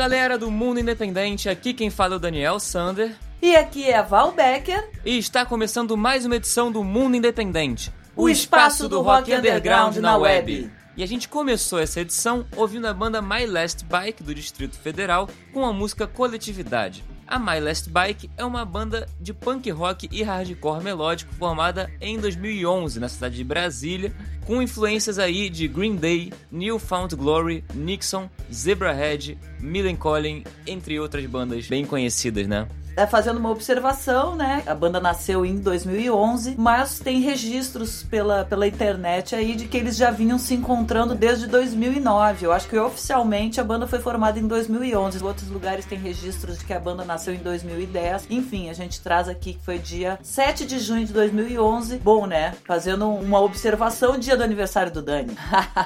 Galera 0.00 0.38
do 0.38 0.50
Mundo 0.50 0.80
Independente, 0.80 1.46
aqui 1.46 1.74
quem 1.74 1.90
fala 1.90 2.14
é 2.14 2.16
o 2.16 2.18
Daniel 2.18 2.58
Sander. 2.58 3.14
E 3.42 3.54
aqui 3.54 3.84
é 3.84 3.98
a 3.98 4.02
Val 4.02 4.32
Becker. 4.32 4.88
E 5.04 5.18
está 5.18 5.44
começando 5.44 5.94
mais 5.94 6.24
uma 6.24 6.36
edição 6.36 6.72
do 6.72 6.82
Mundo 6.82 7.16
Independente 7.18 7.92
o, 8.16 8.22
o 8.22 8.28
espaço, 8.30 8.76
espaço 8.76 8.82
do, 8.84 8.96
do 8.96 9.02
rock, 9.02 9.30
underground, 9.30 9.88
underground 9.90 9.96
na 9.98 10.16
web. 10.16 10.54
web. 10.54 10.72
E 10.96 11.02
a 11.02 11.06
gente 11.06 11.28
começou 11.28 11.78
essa 11.78 12.00
edição 12.00 12.46
ouvindo 12.56 12.86
a 12.86 12.94
banda 12.94 13.20
My 13.20 13.44
Last 13.44 13.84
Bike 13.84 14.22
do 14.22 14.34
Distrito 14.34 14.78
Federal 14.78 15.28
com 15.52 15.66
a 15.66 15.72
música 15.72 16.06
Coletividade. 16.06 17.04
A 17.30 17.38
My 17.38 17.60
Last 17.60 17.88
Bike 17.88 18.28
é 18.36 18.44
uma 18.44 18.64
banda 18.64 19.08
de 19.20 19.32
punk 19.32 19.70
rock 19.70 20.08
e 20.10 20.20
hardcore 20.20 20.82
melódico 20.82 21.32
formada 21.36 21.88
em 22.00 22.18
2011 22.18 22.98
na 22.98 23.08
cidade 23.08 23.36
de 23.36 23.44
Brasília, 23.44 24.12
com 24.44 24.60
influências 24.60 25.16
aí 25.16 25.48
de 25.48 25.68
Green 25.68 25.94
Day, 25.94 26.32
Newfound 26.50 27.14
Glory, 27.14 27.62
Nixon, 27.72 28.28
Zebrahead, 28.52 29.38
Millencolin, 29.60 30.42
entre 30.66 30.98
outras 30.98 31.24
bandas 31.26 31.68
bem 31.68 31.86
conhecidas, 31.86 32.48
né? 32.48 32.66
É, 33.00 33.06
fazendo 33.06 33.38
uma 33.38 33.50
observação, 33.50 34.36
né? 34.36 34.62
A 34.66 34.74
banda 34.74 35.00
nasceu 35.00 35.46
em 35.46 35.56
2011, 35.56 36.54
mas 36.58 36.98
tem 36.98 37.20
registros 37.20 38.02
pela, 38.02 38.44
pela 38.44 38.66
internet 38.66 39.34
aí 39.34 39.56
de 39.56 39.66
que 39.66 39.78
eles 39.78 39.96
já 39.96 40.10
vinham 40.10 40.38
se 40.38 40.52
encontrando 40.52 41.14
desde 41.14 41.46
2009. 41.46 42.44
Eu 42.44 42.52
acho 42.52 42.68
que 42.68 42.76
oficialmente 42.76 43.58
a 43.58 43.64
banda 43.64 43.86
foi 43.86 44.00
formada 44.00 44.38
em 44.38 44.46
2011. 44.46 45.18
Em 45.18 45.22
outros 45.26 45.48
lugares 45.48 45.86
tem 45.86 45.98
registros 45.98 46.58
de 46.58 46.64
que 46.66 46.74
a 46.74 46.78
banda 46.78 47.02
nasceu 47.02 47.32
em 47.32 47.38
2010. 47.38 48.26
Enfim, 48.28 48.68
a 48.68 48.74
gente 48.74 49.00
traz 49.00 49.30
aqui 49.30 49.54
que 49.54 49.64
foi 49.64 49.78
dia 49.78 50.18
7 50.22 50.66
de 50.66 50.78
junho 50.78 51.06
de 51.06 51.14
2011. 51.14 51.96
Bom, 51.98 52.26
né? 52.26 52.54
Fazendo 52.66 53.08
uma 53.08 53.40
observação 53.40 54.18
dia 54.18 54.36
do 54.36 54.42
aniversário 54.42 54.92
do 54.92 55.00
Dani. 55.00 55.34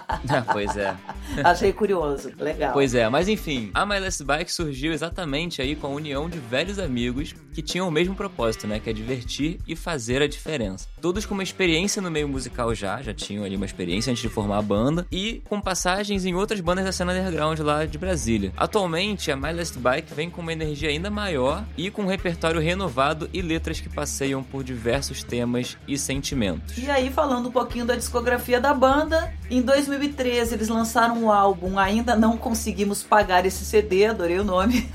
pois 0.52 0.76
é. 0.76 0.96
Achei 1.44 1.72
curioso. 1.72 2.32
Legal. 2.36 2.72
Pois 2.72 2.92
é, 2.92 3.08
mas 3.08 3.28
enfim, 3.28 3.70
a 3.72 3.86
My 3.86 4.00
Last 4.00 4.24
Bike 4.24 4.52
surgiu 4.52 4.92
exatamente 4.92 5.62
aí 5.62 5.76
com 5.76 5.86
a 5.86 5.90
união 5.90 6.28
de 6.28 6.40
velhos 6.40 6.80
amigos 6.80 7.03
amigos 7.04 7.34
que 7.52 7.62
tinham 7.62 7.86
o 7.86 7.90
mesmo 7.90 8.14
propósito, 8.14 8.66
né? 8.66 8.80
Que 8.80 8.90
é 8.90 8.92
divertir 8.92 9.58
e 9.66 9.76
fazer 9.76 10.22
a 10.22 10.26
diferença. 10.26 10.88
Todos 11.00 11.24
com 11.24 11.34
uma 11.34 11.42
experiência 11.42 12.02
no 12.02 12.10
meio 12.10 12.28
musical 12.28 12.74
já, 12.74 13.00
já 13.02 13.14
tinham 13.14 13.44
ali 13.44 13.56
uma 13.56 13.66
experiência 13.66 14.10
antes 14.10 14.22
de 14.22 14.28
formar 14.28 14.58
a 14.58 14.62
banda 14.62 15.06
e 15.12 15.42
com 15.48 15.60
passagens 15.60 16.24
em 16.24 16.34
outras 16.34 16.60
bandas 16.60 16.84
da 16.84 16.92
cena 16.92 17.12
underground 17.12 17.60
lá 17.60 17.84
de 17.84 17.98
Brasília. 17.98 18.52
Atualmente, 18.56 19.30
a 19.30 19.36
My 19.36 19.52
Last 19.52 19.78
Bike 19.78 20.14
vem 20.14 20.30
com 20.30 20.40
uma 20.40 20.52
energia 20.52 20.88
ainda 20.88 21.10
maior 21.10 21.64
e 21.76 21.90
com 21.90 22.02
um 22.02 22.06
repertório 22.06 22.60
renovado 22.60 23.28
e 23.32 23.40
letras 23.40 23.80
que 23.80 23.88
passeiam 23.88 24.42
por 24.42 24.64
diversos 24.64 25.22
temas 25.22 25.76
e 25.86 25.96
sentimentos. 25.96 26.76
E 26.78 26.90
aí, 26.90 27.10
falando 27.10 27.48
um 27.48 27.52
pouquinho 27.52 27.84
da 27.84 27.94
discografia 27.94 28.60
da 28.60 28.74
banda, 28.74 29.32
em 29.50 29.62
2013 29.62 30.54
eles 30.54 30.68
lançaram 30.68 31.18
o 31.18 31.24
um 31.24 31.30
álbum 31.30 31.78
Ainda 31.78 32.16
Não 32.16 32.36
Conseguimos 32.36 33.02
Pagar 33.02 33.46
Esse 33.46 33.64
CD, 33.64 34.06
adorei 34.06 34.38
o 34.38 34.44
nome, 34.44 34.88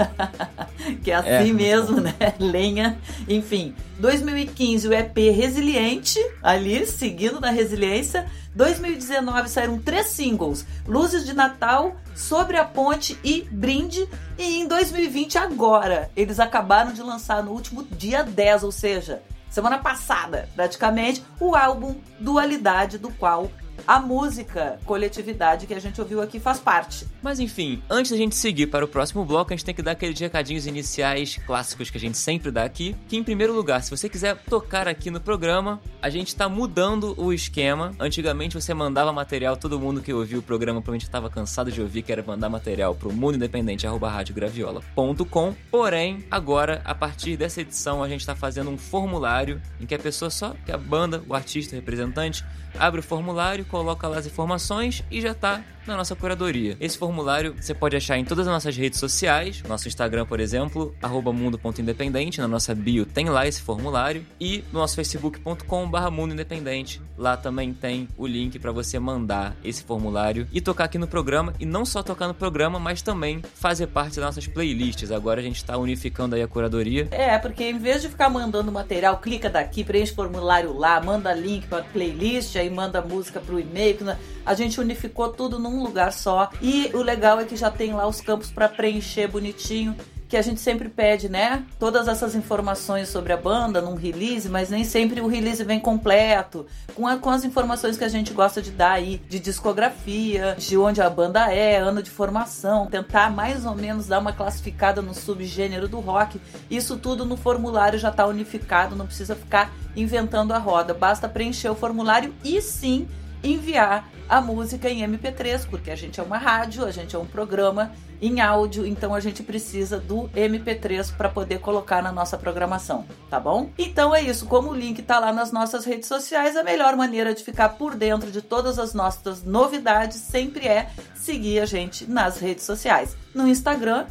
que 1.03 1.11
é 1.11 1.15
assim 1.15 1.51
é, 1.51 1.53
mesmo, 1.53 1.88
né? 1.93 2.13
Lenha. 2.39 2.97
Enfim, 3.27 3.75
2015 3.99 4.87
o 4.87 4.93
EP 4.93 5.15
Resiliente, 5.33 6.19
ali, 6.41 6.85
seguindo 6.85 7.39
na 7.39 7.49
resiliência. 7.49 8.25
2019 8.55 9.49
saíram 9.49 9.79
três 9.79 10.07
singles: 10.07 10.65
Luzes 10.87 11.25
de 11.25 11.33
Natal, 11.33 11.95
Sobre 12.15 12.57
a 12.57 12.65
Ponte 12.65 13.17
e 13.23 13.47
Brinde. 13.51 14.07
E 14.37 14.59
em 14.59 14.67
2020, 14.67 15.37
agora, 15.37 16.09
eles 16.15 16.39
acabaram 16.39 16.93
de 16.93 17.01
lançar 17.01 17.43
no 17.43 17.51
último 17.51 17.83
dia 17.83 18.23
10, 18.23 18.63
ou 18.63 18.71
seja, 18.71 19.21
semana 19.49 19.77
passada, 19.77 20.49
praticamente, 20.55 21.23
o 21.39 21.55
álbum 21.55 21.95
Dualidade, 22.19 22.97
do 22.97 23.09
qual 23.11 23.49
a 23.87 23.99
música 23.99 24.79
coletividade 24.85 25.65
que 25.65 25.73
a 25.73 25.79
gente 25.79 25.99
ouviu 25.99 26.21
aqui 26.21 26.39
faz 26.39 26.59
parte. 26.59 27.07
Mas 27.21 27.39
enfim, 27.39 27.81
antes 27.89 28.11
da 28.11 28.17
gente 28.17 28.35
seguir 28.35 28.67
para 28.67 28.85
o 28.85 28.87
próximo 28.87 29.25
bloco, 29.25 29.51
a 29.51 29.55
gente 29.55 29.65
tem 29.65 29.75
que 29.75 29.81
dar 29.81 29.91
aqueles 29.91 30.19
recadinhos 30.19 30.67
iniciais 30.67 31.39
clássicos 31.45 31.89
que 31.89 31.97
a 31.97 32.01
gente 32.01 32.17
sempre 32.17 32.51
dá 32.51 32.63
aqui. 32.63 32.95
Que 33.07 33.17
em 33.17 33.23
primeiro 33.23 33.53
lugar, 33.53 33.81
se 33.81 33.89
você 33.89 34.07
quiser 34.07 34.37
tocar 34.49 34.87
aqui 34.87 35.09
no 35.09 35.19
programa, 35.19 35.81
a 36.01 36.09
gente 36.09 36.27
está 36.27 36.47
mudando 36.47 37.15
o 37.17 37.33
esquema. 37.33 37.93
Antigamente 37.99 38.53
você 38.53 38.73
mandava 38.73 39.11
material, 39.11 39.57
todo 39.57 39.79
mundo 39.79 40.01
que 40.01 40.13
ouvia 40.13 40.37
o 40.37 40.41
programa 40.41 40.81
provavelmente 40.81 41.03
estava 41.03 41.29
cansado 41.29 41.71
de 41.71 41.81
ouvir 41.81 42.01
que 42.01 42.11
era 42.11 42.23
mandar 42.23 42.49
material 42.49 42.93
para 42.95 43.07
o 43.07 43.13
mundo 43.13 43.35
independente 43.35 43.87
radiograviola.com. 43.87 45.55
Porém, 45.71 46.25
agora, 46.29 46.81
a 46.83 46.93
partir 46.93 47.37
dessa 47.37 47.61
edição, 47.61 48.03
a 48.03 48.09
gente 48.09 48.21
está 48.21 48.35
fazendo 48.35 48.69
um 48.69 48.77
formulário 48.77 49.61
em 49.79 49.85
que 49.85 49.95
a 49.95 49.99
pessoa 49.99 50.29
só, 50.29 50.55
que 50.65 50.71
a 50.71 50.77
banda, 50.77 51.23
o 51.27 51.33
artista, 51.33 51.75
o 51.75 51.79
representante, 51.79 52.43
abre 52.77 52.99
o 52.99 53.03
formulário, 53.03 53.65
coloca 53.65 54.07
lá 54.07 54.17
as 54.17 54.25
informações 54.25 55.03
e 55.09 55.21
já 55.21 55.31
está 55.31 55.61
na 55.85 55.95
nossa 55.95 56.15
curadoria. 56.15 56.77
Esse 56.79 56.97
formulário 56.97 57.55
você 57.59 57.73
pode 57.73 57.95
achar 57.95 58.17
em 58.17 58.25
todas 58.25 58.47
as 58.47 58.53
nossas 58.53 58.75
redes 58.75 58.99
sociais, 58.99 59.63
nosso 59.67 59.87
Instagram, 59.87 60.25
por 60.25 60.39
exemplo, 60.39 60.95
mundo.independente, 61.33 62.39
na 62.39 62.47
nossa 62.47 62.73
bio 62.73 63.05
tem 63.05 63.29
lá 63.29 63.47
esse 63.47 63.61
formulário, 63.61 64.25
e 64.39 64.63
no 64.71 64.79
nosso 64.79 64.95
facebook.com.br 64.95 66.11
mundo 66.11 66.33
independente. 66.33 67.01
Lá 67.17 67.35
também 67.35 67.73
tem 67.73 68.07
o 68.17 68.25
link 68.25 68.57
para 68.59 68.71
você 68.71 68.97
mandar 68.99 69.55
esse 69.63 69.83
formulário 69.83 70.47
e 70.51 70.61
tocar 70.61 70.85
aqui 70.85 70.97
no 70.97 71.07
programa, 71.07 71.53
e 71.59 71.65
não 71.65 71.85
só 71.85 72.01
tocar 72.01 72.27
no 72.27 72.33
programa, 72.33 72.79
mas 72.79 73.01
também 73.01 73.41
fazer 73.55 73.87
parte 73.87 74.15
das 74.15 74.25
nossas 74.25 74.47
playlists. 74.47 75.11
Agora 75.11 75.39
a 75.39 75.43
gente 75.43 75.57
está 75.57 75.77
unificando 75.77 76.35
aí 76.35 76.41
a 76.41 76.47
curadoria. 76.47 77.07
É, 77.11 77.37
porque 77.37 77.63
em 77.63 77.77
vez 77.77 78.01
de 78.01 78.09
ficar 78.09 78.29
mandando 78.29 78.71
material, 78.71 79.17
clica 79.17 79.49
daqui, 79.49 79.83
preenche 79.83 80.13
formulário 80.13 80.77
lá, 80.77 81.01
manda 81.01 81.33
link 81.33 81.67
para 81.67 81.83
playlist, 81.83 82.55
aí 82.55 82.69
manda 82.69 83.01
música 83.01 83.39
pro 83.39 83.59
e-mail, 83.59 83.97
a 84.45 84.53
gente 84.53 84.79
unificou 84.79 85.29
tudo 85.29 85.59
num 85.59 85.78
lugar 85.83 86.13
só. 86.13 86.49
E 86.61 86.91
o 86.93 87.01
legal 87.01 87.39
é 87.39 87.45
que 87.45 87.55
já 87.55 87.71
tem 87.71 87.93
lá 87.93 88.07
os 88.07 88.21
campos 88.21 88.51
para 88.51 88.69
preencher 88.69 89.27
bonitinho 89.27 89.95
que 90.29 90.37
a 90.37 90.43
gente 90.43 90.61
sempre 90.61 90.87
pede, 90.87 91.27
né? 91.27 91.65
Todas 91.79 92.07
essas 92.07 92.35
informações 92.35 93.09
sobre 93.09 93.33
a 93.33 93.37
banda 93.37 93.81
num 93.81 93.95
release, 93.95 94.47
mas 94.47 94.69
nem 94.69 94.83
sempre 94.83 95.19
o 95.21 95.27
release 95.27 95.63
vem 95.63 95.79
completo, 95.79 96.67
com, 96.93 97.07
a, 97.07 97.17
com 97.17 97.31
as 97.31 97.43
informações 97.43 97.97
que 97.97 98.03
a 98.03 98.07
gente 98.07 98.31
gosta 98.31 98.61
de 98.61 98.69
dar 98.69 98.91
aí, 98.91 99.19
de 99.27 99.39
discografia, 99.39 100.55
de 100.55 100.77
onde 100.77 101.01
a 101.01 101.09
banda 101.09 101.51
é, 101.51 101.77
ano 101.77 102.03
de 102.03 102.11
formação, 102.11 102.85
tentar 102.85 103.31
mais 103.31 103.65
ou 103.65 103.73
menos 103.73 104.05
dar 104.05 104.19
uma 104.19 104.31
classificada 104.31 105.01
no 105.01 105.15
subgênero 105.15 105.87
do 105.87 105.99
rock. 105.99 106.39
Isso 106.69 106.95
tudo 106.95 107.25
no 107.25 107.35
formulário 107.35 107.97
já 107.97 108.09
está 108.09 108.27
unificado, 108.27 108.95
não 108.95 109.07
precisa 109.07 109.35
ficar 109.35 109.73
inventando 109.95 110.51
a 110.51 110.59
roda, 110.59 110.93
basta 110.93 111.27
preencher 111.27 111.69
o 111.69 111.75
formulário 111.75 112.35
e 112.43 112.61
sim 112.61 113.07
enviar 113.43 114.09
a 114.29 114.39
música 114.39 114.89
em 114.89 115.01
MP3, 115.01 115.67
porque 115.67 115.89
a 115.89 115.95
gente 115.95 116.19
é 116.19 116.23
uma 116.23 116.37
rádio, 116.37 116.85
a 116.85 116.91
gente 116.91 117.15
é 117.15 117.19
um 117.19 117.25
programa 117.25 117.91
em 118.21 118.41
áudio, 118.41 118.85
então 118.85 119.15
a 119.15 119.19
gente 119.19 119.41
precisa 119.41 119.97
do 119.97 120.29
MP3 120.35 121.15
para 121.15 121.29
poder 121.29 121.59
colocar 121.59 122.03
na 122.03 122.11
nossa 122.11 122.37
programação, 122.37 123.05
tá 123.29 123.39
bom? 123.39 123.69
Então 123.77 124.13
é 124.13 124.21
isso, 124.21 124.45
como 124.45 124.69
o 124.69 124.75
link 124.75 125.01
tá 125.01 125.19
lá 125.19 125.31
nas 125.31 125.51
nossas 125.51 125.85
redes 125.85 126.07
sociais, 126.07 126.55
a 126.55 126.63
melhor 126.63 126.95
maneira 126.95 127.33
de 127.33 127.43
ficar 127.43 127.69
por 127.69 127.95
dentro 127.95 128.29
de 128.29 128.41
todas 128.41 128.77
as 128.77 128.93
nossas 128.93 129.43
novidades 129.43 130.17
sempre 130.17 130.67
é 130.67 130.89
seguir 131.15 131.59
a 131.59 131.65
gente 131.65 132.09
nas 132.09 132.39
redes 132.39 132.65
sociais. 132.65 133.15
No 133.33 133.47
Instagram, 133.47 134.05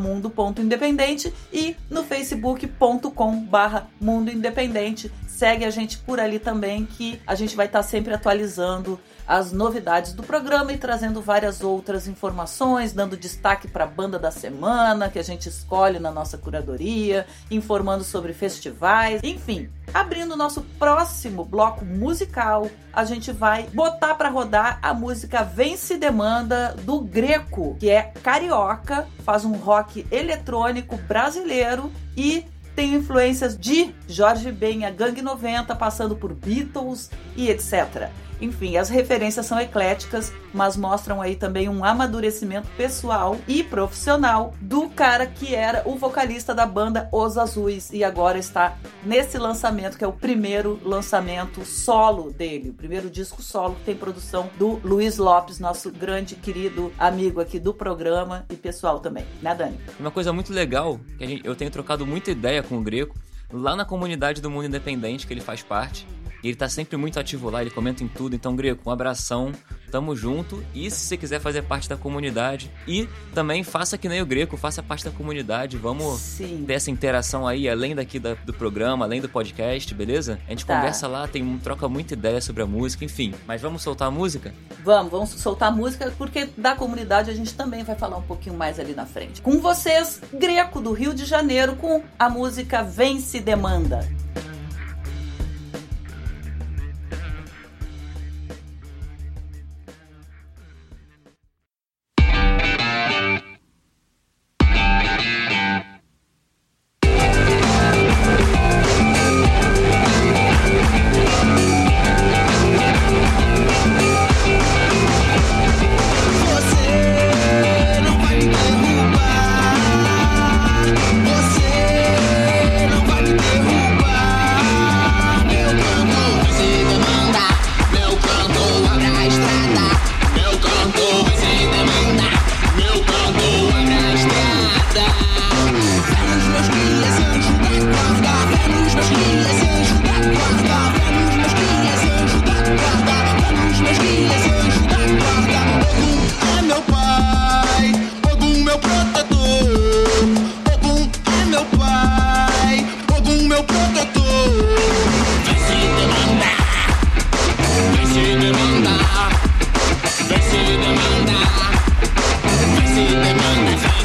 mundo.independente 0.00 1.32
e 1.52 1.76
no 1.88 2.02
facebook.com 2.02 3.40
barra 3.44 3.88
mundo 4.00 4.30
independente. 4.30 5.10
Segue 5.34 5.64
a 5.64 5.70
gente 5.70 5.98
por 5.98 6.20
ali 6.20 6.38
também 6.38 6.86
que 6.86 7.20
a 7.26 7.34
gente 7.34 7.56
vai 7.56 7.66
estar 7.66 7.80
tá 7.80 7.82
sempre 7.82 8.14
atualizando 8.14 9.00
as 9.26 9.50
novidades 9.50 10.12
do 10.12 10.22
programa 10.22 10.72
e 10.72 10.78
trazendo 10.78 11.20
várias 11.20 11.60
outras 11.60 12.06
informações, 12.06 12.92
dando 12.92 13.16
destaque 13.16 13.66
para 13.66 13.82
a 13.82 13.86
banda 13.86 14.16
da 14.16 14.30
semana 14.30 15.10
que 15.10 15.18
a 15.18 15.24
gente 15.24 15.48
escolhe 15.48 15.98
na 15.98 16.12
nossa 16.12 16.38
curadoria, 16.38 17.26
informando 17.50 18.04
sobre 18.04 18.32
festivais, 18.32 19.20
enfim. 19.24 19.68
Abrindo 19.92 20.34
o 20.34 20.36
nosso 20.36 20.62
próximo 20.78 21.44
bloco 21.44 21.84
musical, 21.84 22.70
a 22.92 23.04
gente 23.04 23.32
vai 23.32 23.64
botar 23.74 24.14
para 24.14 24.28
rodar 24.28 24.78
a 24.82 24.94
música 24.94 25.42
Vence 25.42 25.96
Demanda 25.96 26.76
do 26.82 27.00
Greco, 27.00 27.76
que 27.80 27.90
é 27.90 28.02
carioca, 28.22 29.08
faz 29.24 29.44
um 29.44 29.54
rock 29.54 30.06
eletrônico 30.12 30.96
brasileiro 30.96 31.90
e 32.16 32.44
tem 32.74 32.94
influências 32.94 33.56
de 33.56 33.94
Jorge 34.08 34.50
Ben, 34.50 34.84
a 34.84 34.90
Gangue 34.90 35.22
90, 35.22 35.74
passando 35.76 36.16
por 36.16 36.32
Beatles 36.34 37.10
e 37.36 37.48
etc. 37.48 38.10
Enfim, 38.40 38.76
as 38.76 38.88
referências 38.88 39.46
são 39.46 39.58
ecléticas, 39.58 40.32
mas 40.52 40.76
mostram 40.76 41.20
aí 41.20 41.36
também 41.36 41.68
um 41.68 41.84
amadurecimento 41.84 42.68
pessoal 42.76 43.38
e 43.46 43.62
profissional 43.62 44.54
do 44.60 44.88
cara 44.88 45.26
que 45.26 45.54
era 45.54 45.82
o 45.84 45.96
vocalista 45.96 46.54
da 46.54 46.66
banda 46.66 47.08
Os 47.12 47.38
Azuis 47.38 47.90
e 47.92 48.04
agora 48.04 48.38
está 48.38 48.76
nesse 49.04 49.38
lançamento 49.38 49.96
que 49.96 50.04
é 50.04 50.06
o 50.06 50.12
primeiro 50.12 50.80
lançamento 50.84 51.64
solo 51.64 52.32
dele, 52.32 52.70
o 52.70 52.74
primeiro 52.74 53.10
disco 53.10 53.42
solo 53.42 53.74
que 53.76 53.84
tem 53.84 53.96
produção 53.96 54.48
do 54.58 54.80
Luiz 54.84 55.18
Lopes, 55.18 55.58
nosso 55.58 55.90
grande 55.90 56.34
querido 56.34 56.92
amigo 56.98 57.40
aqui 57.40 57.58
do 57.58 57.72
programa 57.72 58.44
e 58.50 58.56
pessoal 58.56 59.00
também, 59.00 59.24
né, 59.40 59.54
Dani? 59.54 59.78
Uma 59.98 60.10
coisa 60.10 60.32
muito 60.32 60.52
legal 60.52 60.98
que 61.18 61.40
eu 61.44 61.54
tenho 61.54 61.70
trocado 61.70 62.06
muita 62.06 62.30
ideia 62.30 62.62
com 62.62 62.78
o 62.78 62.82
Greco 62.82 63.16
lá 63.52 63.76
na 63.76 63.84
comunidade 63.84 64.40
do 64.40 64.50
Mundo 64.50 64.66
Independente 64.66 65.26
que 65.26 65.32
ele 65.32 65.40
faz 65.40 65.62
parte 65.62 66.06
ele 66.48 66.56
tá 66.56 66.68
sempre 66.68 66.96
muito 66.96 67.18
ativo 67.18 67.50
lá, 67.50 67.60
ele 67.62 67.70
comenta 67.70 68.02
em 68.04 68.08
tudo. 68.08 68.34
Então, 68.34 68.54
Greco, 68.54 68.88
um 68.88 68.92
abração, 68.92 69.52
tamo 69.90 70.14
junto. 70.14 70.62
E 70.74 70.90
se 70.90 71.06
você 71.06 71.16
quiser 71.16 71.40
fazer 71.40 71.62
parte 71.62 71.88
da 71.88 71.96
comunidade, 71.96 72.70
e 72.86 73.08
também 73.34 73.62
faça 73.62 73.96
que 73.96 74.08
nem 74.08 74.20
o 74.20 74.26
Greco, 74.26 74.56
faça 74.56 74.82
parte 74.82 75.04
da 75.04 75.10
comunidade. 75.10 75.76
Vamos 75.76 76.20
Sim. 76.20 76.64
ter 76.66 76.74
essa 76.74 76.90
interação 76.90 77.46
aí, 77.46 77.68
além 77.68 77.94
daqui 77.94 78.18
da, 78.18 78.34
do 78.34 78.52
programa, 78.52 79.04
além 79.04 79.20
do 79.20 79.28
podcast, 79.28 79.94
beleza? 79.94 80.38
A 80.46 80.50
gente 80.50 80.66
tá. 80.66 80.76
conversa 80.76 81.06
lá, 81.06 81.26
tem 81.26 81.58
troca 81.58 81.88
muita 81.88 82.14
ideia 82.14 82.40
sobre 82.40 82.62
a 82.62 82.66
música, 82.66 83.04
enfim. 83.04 83.34
Mas 83.46 83.62
vamos 83.62 83.82
soltar 83.82 84.08
a 84.08 84.10
música? 84.10 84.52
Vamos, 84.82 85.10
vamos 85.10 85.30
soltar 85.30 85.68
a 85.68 85.72
música, 85.72 86.12
porque 86.18 86.48
da 86.56 86.74
comunidade 86.74 87.30
a 87.30 87.34
gente 87.34 87.54
também 87.54 87.84
vai 87.84 87.96
falar 87.96 88.18
um 88.18 88.22
pouquinho 88.22 88.56
mais 88.56 88.78
ali 88.78 88.94
na 88.94 89.06
frente. 89.06 89.40
Com 89.40 89.60
vocês, 89.60 90.20
Greco 90.32 90.80
do 90.80 90.92
Rio 90.92 91.14
de 91.14 91.24
Janeiro, 91.24 91.76
com 91.76 92.02
a 92.18 92.28
música 92.28 92.82
Vence 92.82 93.40
Demanda. 93.40 94.23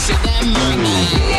to 0.09 0.15
that 0.23 0.45
money. 0.45 1.38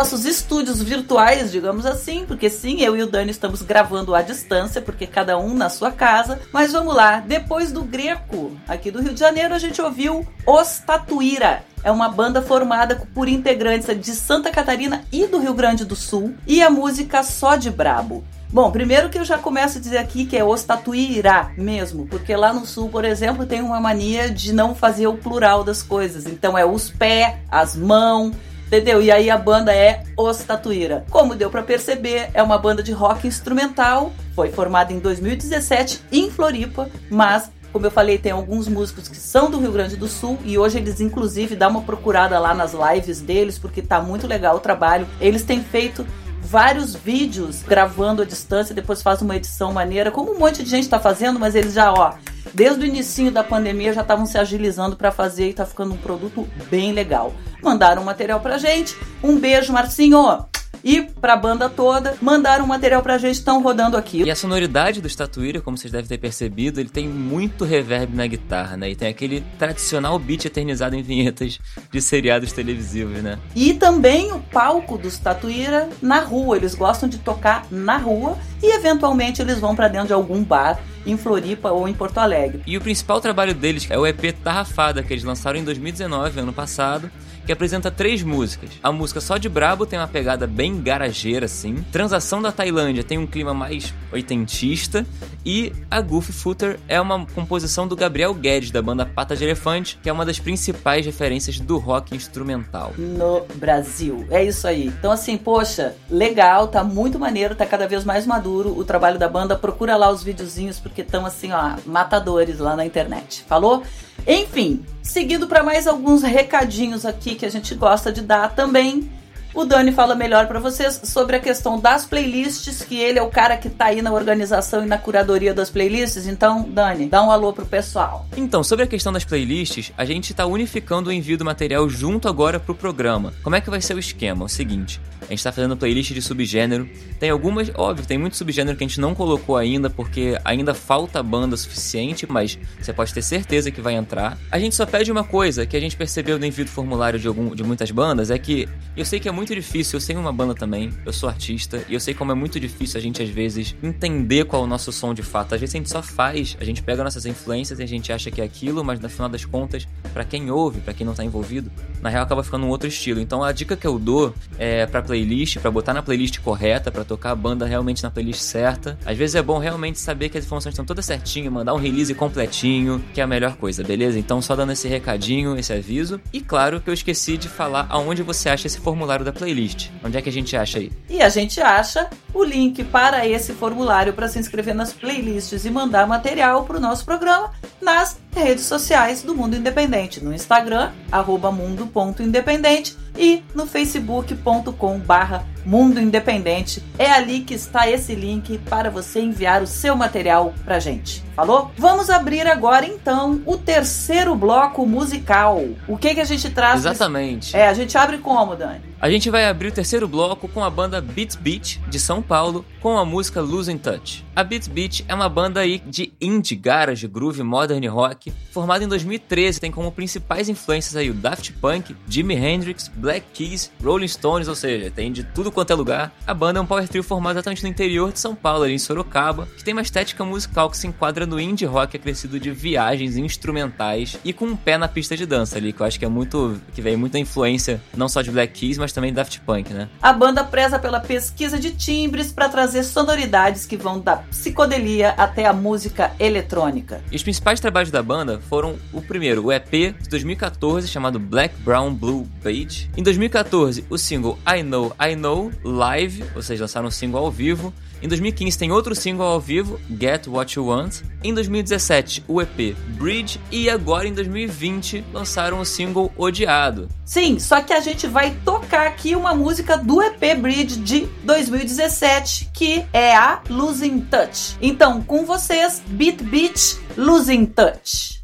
Nossos 0.00 0.24
estúdios 0.24 0.82
virtuais, 0.82 1.52
digamos 1.52 1.84
assim, 1.84 2.24
porque 2.24 2.48
sim, 2.48 2.80
eu 2.80 2.96
e 2.96 3.02
o 3.02 3.06
Dani 3.06 3.30
estamos 3.30 3.60
gravando 3.60 4.14
à 4.14 4.22
distância, 4.22 4.80
porque 4.80 5.06
cada 5.06 5.36
um 5.36 5.52
na 5.52 5.68
sua 5.68 5.92
casa. 5.92 6.40
Mas 6.50 6.72
vamos 6.72 6.94
lá, 6.94 7.20
depois 7.20 7.70
do 7.70 7.82
Greco, 7.82 8.56
aqui 8.66 8.90
do 8.90 9.02
Rio 9.02 9.12
de 9.12 9.20
Janeiro, 9.20 9.52
a 9.52 9.58
gente 9.58 9.82
ouviu 9.82 10.26
Os 10.46 10.78
Tatuíra. 10.78 11.62
É 11.84 11.90
uma 11.90 12.08
banda 12.08 12.40
formada 12.40 13.06
por 13.14 13.28
integrantes 13.28 13.94
de 14.00 14.12
Santa 14.12 14.50
Catarina 14.50 15.04
e 15.12 15.26
do 15.26 15.38
Rio 15.38 15.52
Grande 15.52 15.84
do 15.84 15.94
Sul. 15.94 16.34
E 16.46 16.62
a 16.62 16.70
música 16.70 17.22
Só 17.22 17.56
de 17.56 17.68
Brabo. 17.68 18.24
Bom, 18.50 18.70
primeiro 18.70 19.10
que 19.10 19.18
eu 19.18 19.24
já 19.24 19.36
começo 19.36 19.76
a 19.76 19.80
dizer 19.82 19.98
aqui 19.98 20.24
que 20.24 20.36
é 20.36 20.42
os 20.42 20.64
tatuirá 20.64 21.52
mesmo, 21.56 22.06
porque 22.08 22.34
lá 22.34 22.52
no 22.52 22.66
sul, 22.66 22.88
por 22.88 23.04
exemplo, 23.04 23.46
tem 23.46 23.60
uma 23.60 23.78
mania 23.78 24.28
de 24.28 24.52
não 24.52 24.74
fazer 24.74 25.06
o 25.06 25.16
plural 25.16 25.62
das 25.62 25.84
coisas. 25.84 26.26
Então 26.26 26.58
é 26.58 26.64
os 26.64 26.90
pés, 26.90 27.34
as 27.48 27.76
mãos, 27.76 28.34
entendeu? 28.70 29.02
E 29.02 29.10
aí 29.10 29.28
a 29.28 29.36
banda 29.36 29.74
é 29.74 30.04
Os 30.16 30.38
Tatuíra. 30.38 31.04
Como 31.10 31.34
deu 31.34 31.50
para 31.50 31.60
perceber, 31.60 32.30
é 32.32 32.40
uma 32.40 32.56
banda 32.56 32.84
de 32.84 32.92
rock 32.92 33.26
instrumental, 33.26 34.12
foi 34.32 34.50
formada 34.50 34.92
em 34.92 35.00
2017 35.00 36.04
em 36.12 36.30
Floripa, 36.30 36.88
mas 37.10 37.50
como 37.72 37.86
eu 37.86 37.90
falei, 37.90 38.18
tem 38.18 38.32
alguns 38.32 38.66
músicos 38.66 39.06
que 39.08 39.16
são 39.16 39.48
do 39.48 39.58
Rio 39.58 39.70
Grande 39.70 39.96
do 39.96 40.08
Sul 40.08 40.38
e 40.44 40.58
hoje 40.58 40.78
eles 40.78 41.00
inclusive 41.00 41.54
dá 41.54 41.68
uma 41.68 41.82
procurada 41.82 42.38
lá 42.38 42.52
nas 42.52 42.72
lives 42.72 43.20
deles 43.20 43.58
porque 43.58 43.80
tá 43.80 44.00
muito 44.00 44.26
legal 44.26 44.56
o 44.56 44.60
trabalho. 44.60 45.06
Eles 45.20 45.42
têm 45.42 45.62
feito 45.62 46.04
vários 46.40 46.96
vídeos 46.96 47.62
gravando 47.62 48.22
à 48.22 48.24
distância, 48.24 48.74
depois 48.74 49.02
faz 49.02 49.22
uma 49.22 49.36
edição 49.36 49.72
maneira, 49.72 50.10
como 50.10 50.32
um 50.32 50.38
monte 50.38 50.64
de 50.64 50.70
gente 50.70 50.82
está 50.82 50.98
fazendo, 50.98 51.38
mas 51.38 51.54
eles 51.54 51.74
já, 51.74 51.92
ó, 51.92 52.14
desde 52.52 52.84
o 52.84 52.86
início 52.86 53.30
da 53.30 53.44
pandemia 53.44 53.92
já 53.92 54.02
estavam 54.02 54.26
se 54.26 54.38
agilizando 54.38 54.96
para 54.96 55.10
fazer 55.10 55.48
e 55.48 55.54
tá 55.54 55.66
ficando 55.66 55.94
um 55.94 55.98
produto 55.98 56.48
bem 56.70 56.92
legal. 56.92 57.32
Mandaram 57.62 58.02
um 58.02 58.04
material 58.04 58.40
pra 58.40 58.58
gente. 58.58 58.96
Um 59.22 59.38
beijo, 59.38 59.72
Marcinho 59.72 60.46
e 60.82 61.02
pra 61.02 61.36
banda 61.36 61.68
toda, 61.68 62.16
mandaram 62.20 62.64
um 62.64 62.68
material 62.68 63.02
pra 63.02 63.18
gente, 63.18 63.34
estão 63.34 63.62
rodando 63.62 63.96
aqui. 63.96 64.22
E 64.22 64.30
a 64.30 64.36
sonoridade 64.36 65.00
do 65.00 65.08
Statuíra, 65.08 65.60
como 65.60 65.76
vocês 65.76 65.92
devem 65.92 66.08
ter 66.08 66.18
percebido, 66.18 66.80
ele 66.80 66.88
tem 66.88 67.08
muito 67.08 67.64
reverb 67.64 68.14
na 68.14 68.26
guitarra, 68.26 68.76
né? 68.76 68.90
E 68.90 68.96
tem 68.96 69.08
aquele 69.08 69.42
tradicional 69.58 70.18
beat 70.18 70.44
eternizado 70.44 70.96
em 70.96 71.02
vinhetas 71.02 71.58
de 71.90 72.00
seriados 72.00 72.52
televisivos, 72.52 73.22
né? 73.22 73.38
E 73.54 73.74
também 73.74 74.32
o 74.32 74.40
palco 74.40 74.96
dos 74.98 75.14
Statuíra 75.14 75.88
na 76.00 76.20
rua, 76.20 76.56
eles 76.56 76.74
gostam 76.74 77.08
de 77.08 77.18
tocar 77.18 77.66
na 77.70 77.98
rua 77.98 78.38
e 78.62 78.74
eventualmente 78.74 79.42
eles 79.42 79.60
vão 79.60 79.76
para 79.76 79.88
dentro 79.88 80.08
de 80.08 80.12
algum 80.14 80.42
bar 80.42 80.80
em 81.04 81.16
Floripa 81.16 81.70
ou 81.70 81.88
em 81.88 81.94
Porto 81.94 82.18
Alegre. 82.18 82.62
E 82.66 82.76
o 82.76 82.80
principal 82.80 83.20
trabalho 83.20 83.54
deles 83.54 83.86
é 83.90 83.98
o 83.98 84.06
EP 84.06 84.32
Tarrafada, 84.42 85.02
que 85.02 85.12
eles 85.12 85.24
lançaram 85.24 85.58
em 85.58 85.64
2019, 85.64 86.40
ano 86.40 86.52
passado, 86.52 87.10
que 87.50 87.52
apresenta 87.52 87.90
três 87.90 88.22
músicas. 88.22 88.70
A 88.80 88.92
música 88.92 89.20
Só 89.20 89.36
de 89.36 89.48
Brabo 89.48 89.84
tem 89.84 89.98
uma 89.98 90.06
pegada 90.06 90.46
bem 90.46 90.80
garageira, 90.80 91.46
assim. 91.46 91.84
Transação 91.90 92.40
da 92.40 92.52
Tailândia 92.52 93.02
tem 93.02 93.18
um 93.18 93.26
clima 93.26 93.52
mais 93.52 93.92
oitentista. 94.12 95.04
E 95.44 95.72
a 95.90 96.00
Goofy 96.00 96.32
Footer 96.32 96.78
é 96.86 97.00
uma 97.00 97.26
composição 97.26 97.88
do 97.88 97.96
Gabriel 97.96 98.32
Guedes, 98.32 98.70
da 98.70 98.80
banda 98.80 99.04
Pata 99.04 99.34
de 99.34 99.42
Elefante, 99.42 99.98
que 100.00 100.08
é 100.08 100.12
uma 100.12 100.24
das 100.24 100.38
principais 100.38 101.04
referências 101.04 101.58
do 101.58 101.76
rock 101.76 102.14
instrumental. 102.14 102.92
No 102.96 103.44
Brasil. 103.56 104.24
É 104.30 104.44
isso 104.44 104.68
aí. 104.68 104.86
Então, 104.86 105.10
assim, 105.10 105.36
poxa, 105.36 105.96
legal, 106.08 106.68
tá 106.68 106.84
muito 106.84 107.18
maneiro, 107.18 107.56
tá 107.56 107.66
cada 107.66 107.88
vez 107.88 108.04
mais 108.04 108.26
maduro 108.26 108.78
o 108.78 108.84
trabalho 108.84 109.18
da 109.18 109.28
banda. 109.28 109.56
Procura 109.56 109.96
lá 109.96 110.08
os 110.08 110.22
videozinhos, 110.22 110.78
porque 110.78 111.00
estão, 111.00 111.26
assim, 111.26 111.50
ó, 111.50 111.78
matadores 111.84 112.60
lá 112.60 112.76
na 112.76 112.86
internet. 112.86 113.44
Falou? 113.48 113.82
Enfim, 114.26 114.84
seguindo 115.02 115.46
para 115.46 115.62
mais 115.62 115.86
alguns 115.86 116.22
recadinhos 116.22 117.04
aqui 117.04 117.34
que 117.34 117.46
a 117.46 117.50
gente 117.50 117.74
gosta 117.74 118.12
de 118.12 118.22
dar 118.22 118.54
também. 118.54 119.10
O 119.52 119.64
Dani 119.64 119.90
fala 119.90 120.14
melhor 120.14 120.46
para 120.46 120.60
vocês 120.60 121.00
sobre 121.04 121.36
a 121.36 121.40
questão 121.40 121.78
das 121.78 122.06
playlists, 122.06 122.82
que 122.82 122.98
ele 122.98 123.18
é 123.18 123.22
o 123.22 123.28
cara 123.28 123.56
que 123.56 123.68
tá 123.68 123.86
aí 123.86 124.00
na 124.00 124.12
organização 124.12 124.84
e 124.84 124.86
na 124.86 124.96
curadoria 124.96 125.52
das 125.52 125.68
playlists. 125.68 126.26
Então, 126.26 126.68
Dani, 126.70 127.06
dá 127.06 127.22
um 127.22 127.32
alô 127.32 127.52
pro 127.52 127.66
pessoal. 127.66 128.26
Então, 128.36 128.62
sobre 128.62 128.84
a 128.84 128.86
questão 128.86 129.12
das 129.12 129.24
playlists, 129.24 129.92
a 129.98 130.04
gente 130.04 130.32
tá 130.32 130.46
unificando 130.46 131.10
o 131.10 131.12
envio 131.12 131.36
do 131.36 131.44
material 131.44 131.88
junto 131.88 132.28
agora 132.28 132.60
pro 132.60 132.74
programa. 132.74 133.32
Como 133.42 133.56
é 133.56 133.60
que 133.60 133.68
vai 133.68 133.80
ser 133.80 133.94
o 133.94 133.98
esquema? 133.98 134.44
O 134.44 134.48
seguinte, 134.48 135.00
a 135.22 135.26
gente 135.26 135.42
tá 135.42 135.52
fazendo 135.52 135.76
playlist 135.76 136.12
de 136.12 136.22
subgênero. 136.22 136.88
Tem 137.18 137.30
algumas, 137.30 137.70
óbvio, 137.76 138.06
tem 138.06 138.18
muito 138.18 138.36
subgênero 138.36 138.76
que 138.76 138.84
a 138.84 138.86
gente 138.86 139.00
não 139.00 139.14
colocou 139.14 139.56
ainda 139.56 139.88
porque 139.88 140.38
ainda 140.44 140.74
falta 140.74 141.22
banda 141.22 141.56
suficiente, 141.56 142.26
mas 142.28 142.58
você 142.80 142.92
pode 142.92 143.12
ter 143.12 143.22
certeza 143.22 143.70
que 143.70 143.80
vai 143.80 143.94
entrar. 143.94 144.38
A 144.50 144.58
gente 144.58 144.74
só 144.74 144.86
pede 144.86 145.10
uma 145.10 145.24
coisa 145.24 145.66
que 145.66 145.76
a 145.76 145.80
gente 145.80 145.96
percebeu 145.96 146.38
no 146.38 146.46
envio 146.46 146.64
do 146.64 146.70
formulário 146.70 147.18
de, 147.18 147.26
algum, 147.26 147.54
de 147.54 147.62
muitas 147.62 147.90
bandas, 147.90 148.30
é 148.30 148.38
que 148.38 148.68
eu 148.96 149.04
sei 149.04 149.20
que 149.20 149.28
é 149.28 149.32
muito 149.32 149.39
difícil, 149.44 149.96
eu 149.96 150.00
sei 150.00 150.16
uma 150.16 150.32
banda 150.32 150.54
também, 150.54 150.92
eu 151.04 151.12
sou 151.12 151.28
artista, 151.28 151.84
e 151.88 151.94
eu 151.94 152.00
sei 152.00 152.14
como 152.14 152.32
é 152.32 152.34
muito 152.34 152.58
difícil 152.60 152.98
a 152.98 153.02
gente 153.02 153.22
às 153.22 153.28
vezes 153.28 153.74
entender 153.82 154.44
qual 154.44 154.62
é 154.62 154.64
o 154.64 154.68
nosso 154.68 154.92
som 154.92 155.14
de 155.14 155.22
fato. 155.22 155.54
Às 155.54 155.60
vezes 155.60 155.74
a 155.74 155.78
gente 155.78 155.90
só 155.90 156.02
faz, 156.02 156.56
a 156.60 156.64
gente 156.64 156.82
pega 156.82 157.04
nossas 157.04 157.26
influências 157.26 157.78
e 157.78 157.82
a 157.82 157.86
gente 157.86 158.12
acha 158.12 158.30
que 158.30 158.40
é 158.40 158.44
aquilo, 158.44 158.84
mas 158.84 159.00
no 159.00 159.08
final 159.08 159.28
das 159.28 159.44
contas, 159.44 159.86
para 160.12 160.24
quem 160.24 160.50
ouve, 160.50 160.80
para 160.80 160.94
quem 160.94 161.06
não 161.06 161.14
tá 161.14 161.24
envolvido, 161.24 161.70
na 162.00 162.08
real 162.08 162.22
acaba 162.22 162.42
ficando 162.42 162.66
um 162.66 162.68
outro 162.68 162.88
estilo. 162.88 163.20
Então 163.20 163.42
a 163.42 163.52
dica 163.52 163.76
que 163.76 163.86
eu 163.86 163.98
dou 163.98 164.34
é 164.58 164.86
pra 164.86 165.02
playlist, 165.02 165.58
para 165.58 165.70
botar 165.70 165.94
na 165.94 166.02
playlist 166.02 166.38
correta, 166.40 166.90
para 166.90 167.04
tocar 167.04 167.30
a 167.30 167.34
banda 167.34 167.66
realmente 167.66 168.02
na 168.02 168.10
playlist 168.10 168.40
certa. 168.40 168.98
Às 169.04 169.16
vezes 169.16 169.34
é 169.34 169.42
bom 169.42 169.58
realmente 169.58 169.98
saber 169.98 170.28
que 170.28 170.38
as 170.38 170.44
informações 170.44 170.72
estão 170.72 170.84
todas 170.84 171.04
certinho, 171.04 171.50
mandar 171.50 171.74
um 171.74 171.78
release 171.78 172.14
completinho, 172.14 173.02
que 173.14 173.20
é 173.20 173.24
a 173.24 173.26
melhor 173.26 173.56
coisa, 173.56 173.82
beleza? 173.82 174.18
Então 174.18 174.40
só 174.40 174.56
dando 174.56 174.72
esse 174.72 174.88
recadinho, 174.88 175.58
esse 175.58 175.72
aviso. 175.72 176.20
E 176.32 176.40
claro 176.40 176.80
que 176.80 176.88
eu 176.88 176.94
esqueci 176.94 177.36
de 177.36 177.48
falar 177.48 177.86
aonde 177.88 178.22
você 178.22 178.48
acha 178.48 178.66
esse 178.66 178.78
formulário 178.78 179.24
da 179.24 179.29
playlist. 179.32 179.90
Onde 180.04 180.16
é 180.16 180.22
que 180.22 180.28
a 180.28 180.32
gente 180.32 180.56
acha 180.56 180.78
aí? 180.78 180.92
E 181.08 181.22
a 181.22 181.28
gente 181.28 181.60
acha 181.60 182.08
o 182.32 182.42
link 182.42 182.84
para 182.84 183.26
esse 183.26 183.52
formulário 183.52 184.12
para 184.12 184.28
se 184.28 184.38
inscrever 184.38 184.74
nas 184.74 184.92
playlists 184.92 185.64
e 185.64 185.70
mandar 185.70 186.06
material 186.06 186.64
para 186.64 186.76
o 186.76 186.80
nosso 186.80 187.04
programa 187.04 187.52
nas 187.80 188.18
redes 188.32 188.64
sociais 188.64 189.22
do 189.22 189.34
Mundo 189.34 189.56
Independente, 189.56 190.22
no 190.22 190.32
Instagram, 190.32 190.92
arroba 191.10 191.50
mundo.independente 191.50 192.96
e 193.16 193.42
no 193.54 193.66
facebook.com 193.66 194.98
barra 194.98 195.46
Mundo 195.64 196.00
Independente. 196.00 196.82
É 196.98 197.10
ali 197.10 197.40
que 197.40 197.54
está 197.54 197.88
esse 197.88 198.14
link 198.14 198.58
para 198.58 198.90
você 198.90 199.20
enviar 199.20 199.62
o 199.62 199.66
seu 199.66 199.94
material 199.96 200.54
pra 200.64 200.78
gente. 200.78 201.22
Falou? 201.34 201.70
Vamos 201.76 202.10
abrir 202.10 202.46
agora 202.46 202.86
então 202.86 203.40
o 203.46 203.56
terceiro 203.56 204.34
bloco 204.34 204.86
musical. 204.86 205.64
O 205.88 205.96
que 205.96 206.14
que 206.14 206.20
a 206.20 206.24
gente 206.24 206.50
traz? 206.50 206.80
Exatamente. 206.80 207.56
É, 207.56 207.68
a 207.68 207.74
gente 207.74 207.96
abre 207.96 208.18
como, 208.18 208.54
Dani? 208.54 208.90
A 209.00 209.08
gente 209.08 209.30
vai 209.30 209.46
abrir 209.46 209.68
o 209.68 209.72
terceiro 209.72 210.06
bloco 210.06 210.46
com 210.46 210.62
a 210.62 210.68
banda 210.68 211.00
Beat 211.00 211.38
Beat 211.38 211.78
de 211.88 211.98
São 211.98 212.20
Paulo 212.20 212.66
com 212.82 212.98
a 212.98 213.04
música 213.04 213.40
Losing 213.40 213.78
Touch. 213.78 214.22
A 214.36 214.44
Beat 214.44 214.68
Beat 214.68 215.04
é 215.08 215.14
uma 215.14 215.28
banda 215.28 215.60
aí 215.60 215.78
de 215.86 216.12
indie, 216.20 216.54
garage, 216.54 217.08
groove, 217.08 217.42
modern 217.42 217.86
rock, 217.86 218.19
formada 218.50 218.84
em 218.84 218.88
2013, 218.88 219.60
tem 219.60 219.70
como 219.70 219.92
principais 219.92 220.48
influências 220.48 220.96
aí 220.96 221.08
o 221.08 221.14
Daft 221.14 221.52
Punk, 221.54 221.94
Jimi 222.08 222.34
Hendrix, 222.34 222.88
Black 222.88 223.26
Keys, 223.32 223.70
Rolling 223.82 224.08
Stones, 224.08 224.48
ou 224.48 224.54
seja, 224.54 224.90
tem 224.90 225.12
de 225.12 225.22
tudo 225.22 225.52
quanto 225.52 225.72
é 225.72 225.76
lugar. 225.76 226.12
A 226.26 226.34
banda 226.34 226.58
é 226.58 226.62
um 226.62 226.66
power 226.66 226.86
trio 226.88 227.02
formado 227.02 227.36
exatamente 227.36 227.62
no 227.62 227.68
interior 227.68 228.12
de 228.12 228.18
São 228.18 228.34
Paulo, 228.34 228.64
ali 228.64 228.74
em 228.74 228.78
Sorocaba, 228.78 229.46
que 229.56 229.64
tem 229.64 229.72
uma 229.72 229.82
estética 229.82 230.24
musical 230.24 230.68
que 230.68 230.76
se 230.76 230.86
enquadra 230.86 231.24
no 231.24 231.40
indie 231.40 231.64
rock 231.64 231.96
acrescido 231.96 232.40
de 232.40 232.50
viagens 232.50 233.16
instrumentais 233.16 234.18
e 234.24 234.32
com 234.32 234.46
um 234.46 234.56
pé 234.56 234.76
na 234.76 234.88
pista 234.88 235.16
de 235.16 235.24
dança 235.24 235.56
ali, 235.56 235.72
que 235.72 235.80
eu 235.80 235.86
acho 235.86 235.98
que 235.98 236.04
é 236.04 236.08
muito 236.08 236.60
que 236.74 236.82
vem 236.82 236.96
muita 236.96 237.18
influência 237.18 237.80
não 237.96 238.08
só 238.08 238.22
de 238.22 238.30
Black 238.30 238.58
Keys, 238.58 238.78
mas 238.78 238.92
também 238.92 239.12
Daft 239.12 239.40
Punk, 239.40 239.72
né? 239.72 239.88
A 240.02 240.12
banda 240.12 240.42
preza 240.42 240.78
pela 240.78 240.98
pesquisa 240.98 241.58
de 241.58 241.70
timbres 241.70 242.32
para 242.32 242.48
trazer 242.48 242.82
sonoridades 242.82 243.66
que 243.66 243.76
vão 243.76 244.00
da 244.00 244.16
psicodelia 244.16 245.10
até 245.10 245.46
a 245.46 245.52
música 245.52 246.12
eletrônica. 246.18 247.02
E 247.10 247.16
os 247.16 247.22
principais 247.22 247.60
trabalhos 247.60 247.90
da 247.90 248.02
banda 248.10 248.40
foram 248.48 248.76
o 248.92 249.00
primeiro, 249.00 249.44
o 249.44 249.52
EP 249.52 249.70
de 249.70 250.08
2014 250.08 250.88
chamado 250.88 251.16
Black 251.16 251.54
Brown 251.62 251.94
Blue 251.94 252.26
Beige. 252.42 252.90
Em 252.96 253.04
2014, 253.04 253.84
o 253.88 253.96
single 253.96 254.36
I 254.44 254.64
Know 254.64 254.92
I 255.00 255.14
Know 255.14 255.52
Live, 255.62 256.24
ou 256.34 256.42
seja, 256.42 256.64
lançaram 256.64 256.88
um 256.88 256.90
single 256.90 257.24
ao 257.24 257.30
vivo. 257.30 257.72
Em 258.02 258.08
2015 258.08 258.58
tem 258.58 258.72
outro 258.72 258.94
single 258.94 259.26
ao 259.26 259.40
vivo, 259.40 259.78
Get 260.00 260.26
What 260.26 260.58
You 260.58 260.66
Want. 260.66 261.02
Em 261.22 261.34
2017, 261.34 262.24
o 262.26 262.40
EP 262.40 262.74
Bridge. 262.98 263.38
E 263.50 263.68
agora 263.68 264.08
em 264.08 264.14
2020 264.14 265.04
lançaram 265.12 265.60
o 265.60 265.64
single 265.64 266.10
Odiado. 266.16 266.88
Sim, 267.04 267.38
só 267.38 267.60
que 267.60 267.72
a 267.72 267.80
gente 267.80 268.06
vai 268.06 268.34
tocar 268.44 268.86
aqui 268.86 269.14
uma 269.14 269.34
música 269.34 269.76
do 269.76 270.00
EP 270.00 270.36
Bridge 270.38 270.76
de 270.76 271.08
2017, 271.24 272.50
que 272.54 272.86
é 272.92 273.14
a 273.14 273.42
Losing 273.50 274.00
Touch. 274.00 274.56
Então, 274.62 275.02
com 275.02 275.26
vocês, 275.26 275.82
Beat 275.86 276.22
Beat 276.22 276.78
Losing 276.96 277.46
Touch. 277.46 278.19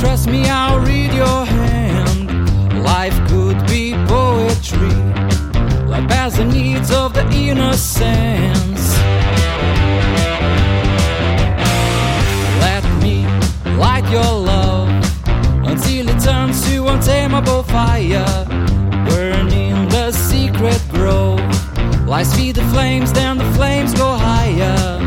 Trust 0.00 0.28
me, 0.28 0.48
I'll 0.48 0.80
read 0.80 1.12
your 1.12 1.44
hand. 1.44 2.82
Life 2.82 3.14
could 3.28 3.58
be 3.66 3.92
poetry, 4.08 4.96
life 5.86 6.10
as 6.10 6.36
the 6.38 6.44
needs 6.46 6.90
of 6.90 7.12
the 7.12 7.26
innocence. 7.30 8.96
Let 12.64 12.82
me 13.02 13.26
light 13.76 14.10
your 14.10 14.32
love 14.52 14.88
until 15.68 16.08
it 16.08 16.18
turns 16.22 16.66
to 16.70 16.88
untamable 16.88 17.62
fire, 17.64 18.46
burning 19.06 19.86
the 19.90 20.12
secret 20.12 20.82
grove. 20.88 21.40
Lights 22.08 22.34
feed 22.34 22.54
the 22.54 22.64
flames, 22.72 23.12
then 23.12 23.36
the 23.36 23.52
flames 23.52 23.92
go 23.92 24.16
higher. 24.16 24.99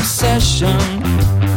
Obsession. 0.00 0.78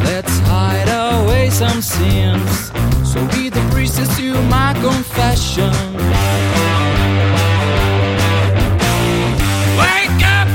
Let's 0.03 0.35
hide 0.51 0.89
away 0.89 1.49
some 1.49 1.81
sins, 1.81 2.71
so 3.09 3.25
be 3.27 3.47
the 3.49 3.63
priestess 3.71 4.09
to 4.17 4.33
my 4.57 4.73
confession. 4.87 5.73
Wake 9.83 10.21
up, 10.39 10.49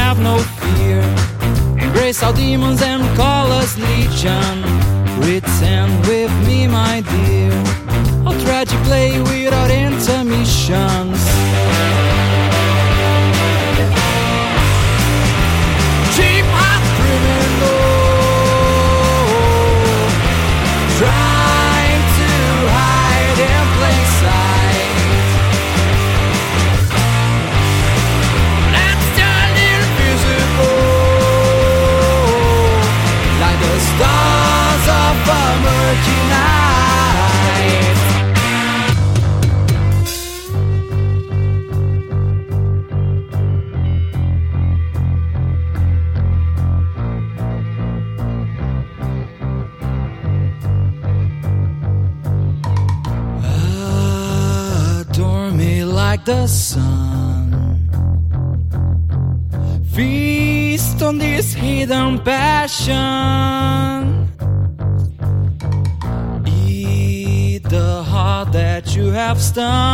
have 0.00 0.18
no 0.20 0.36
fear. 0.60 1.00
Embrace 1.84 2.22
our 2.24 2.32
demons 2.32 2.82
and 2.82 3.02
call 3.16 3.46
us 3.52 3.78
legion. 3.78 4.56
Pretend 5.22 5.92
with 6.08 6.32
me, 6.46 6.66
my 6.66 7.02
dear. 7.12 7.54
I'll 8.26 8.40
tragic 8.46 8.80
play 8.88 9.20
without 9.20 9.70
intermissions. 9.70 11.20
Lord. 17.28 17.77
You 69.58 69.87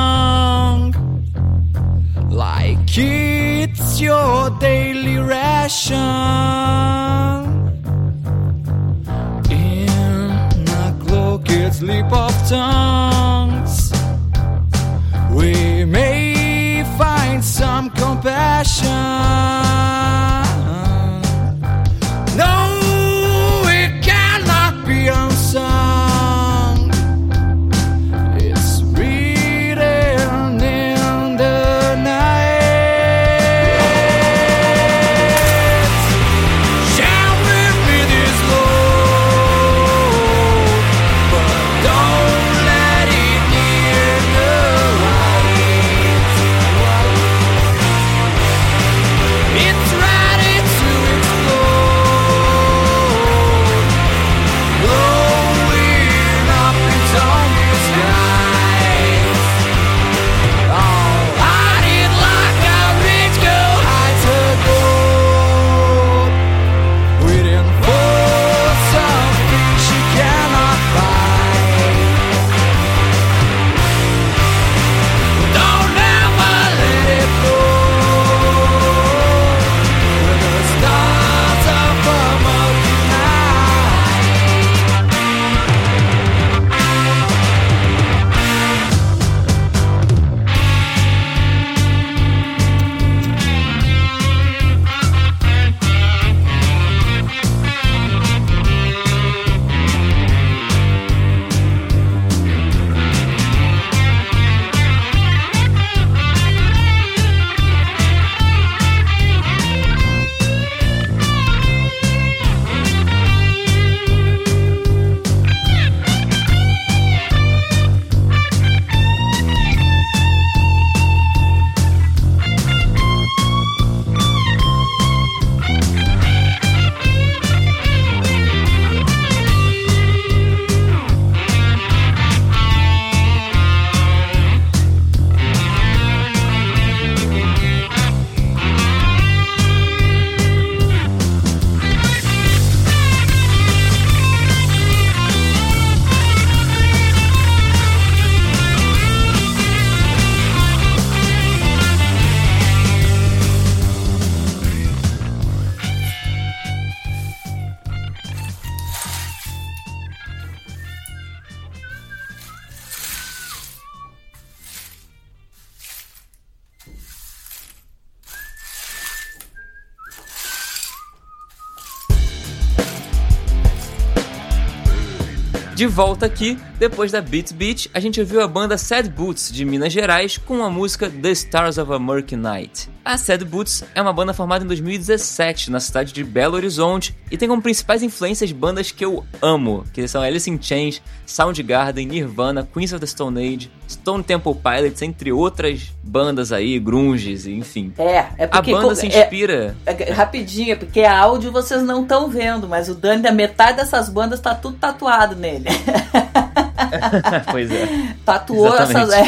De 175.74 175.88
volta 175.88 176.24
aqui, 176.24 176.56
depois 176.78 177.10
da 177.10 177.20
Beat 177.20 177.52
Beat, 177.52 177.88
a 177.92 177.98
gente 177.98 178.20
ouviu 178.20 178.40
a 178.40 178.46
banda 178.46 178.78
Sad 178.78 179.08
Boots 179.10 179.50
de 179.52 179.64
Minas 179.64 179.92
Gerais 179.92 180.38
com 180.38 180.62
a 180.62 180.70
música 180.70 181.10
The 181.10 181.32
Stars 181.32 181.78
of 181.78 181.92
a 181.92 181.98
Murky 181.98 182.36
Night. 182.36 182.88
A 183.04 183.18
Sad 183.18 183.44
Boots 183.44 183.84
é 183.94 184.00
uma 184.00 184.12
banda 184.12 184.32
formada 184.32 184.64
em 184.64 184.66
2017 184.66 185.70
na 185.70 185.78
cidade 185.78 186.12
de 186.12 186.24
Belo 186.24 186.54
Horizonte 186.54 187.14
e 187.30 187.36
tem 187.36 187.48
como 187.48 187.60
principais 187.60 188.02
influências 188.02 188.50
bandas 188.50 188.90
que 188.90 189.04
eu 189.04 189.24
amo, 189.42 189.84
que 189.92 190.08
são 190.08 190.22
Alice 190.22 190.48
in 190.48 190.58
Chains, 190.60 191.02
Soundgarden, 191.26 192.06
Nirvana, 192.06 192.66
Queens 192.72 192.92
of 192.92 193.00
the 193.00 193.06
Stone 193.06 193.38
Age, 193.38 193.70
Stone 193.86 194.24
Temple 194.24 194.54
Pilots, 194.54 195.02
entre 195.02 195.30
outras 195.32 195.92
bandas 196.02 196.50
aí, 196.50 196.78
grunges, 196.78 197.46
enfim. 197.46 197.92
É, 197.98 198.26
é 198.38 198.46
porque... 198.46 198.72
A 198.72 198.74
banda 198.74 198.94
se 198.94 199.06
inspira... 199.06 199.76
É, 199.84 200.10
é, 200.10 200.12
rapidinho, 200.12 200.72
é 200.72 200.76
porque 200.76 201.00
a 201.02 201.18
áudio 201.18 201.52
vocês 201.52 201.82
não 201.82 202.02
estão 202.02 202.28
vendo, 202.28 202.66
mas 202.66 202.88
o 202.88 202.94
Dani, 202.94 203.22
da 203.22 203.32
metade 203.32 203.76
dessas 203.76 204.08
bandas 204.08 204.40
tá 204.40 204.54
tudo 204.54 204.78
tatuado 204.78 205.36
nele. 205.36 205.63
pois 207.50 207.70
é. 207.70 208.14
Tatuou 208.24 208.76
essas. 208.76 209.12
É. 209.12 209.24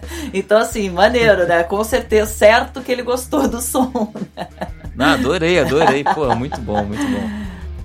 Então, 0.32 0.58
assim, 0.58 0.90
maneiro, 0.90 1.46
né? 1.46 1.62
Com 1.62 1.84
certeza, 1.84 2.28
certo 2.28 2.80
que 2.80 2.90
ele 2.90 3.02
gostou 3.02 3.46
do 3.46 3.60
som. 3.60 4.12
Não, 4.96 5.06
adorei, 5.14 5.60
adorei. 5.60 6.02
Pô, 6.02 6.34
muito 6.34 6.60
bom, 6.60 6.84
muito 6.84 7.06
bom. 7.06 7.30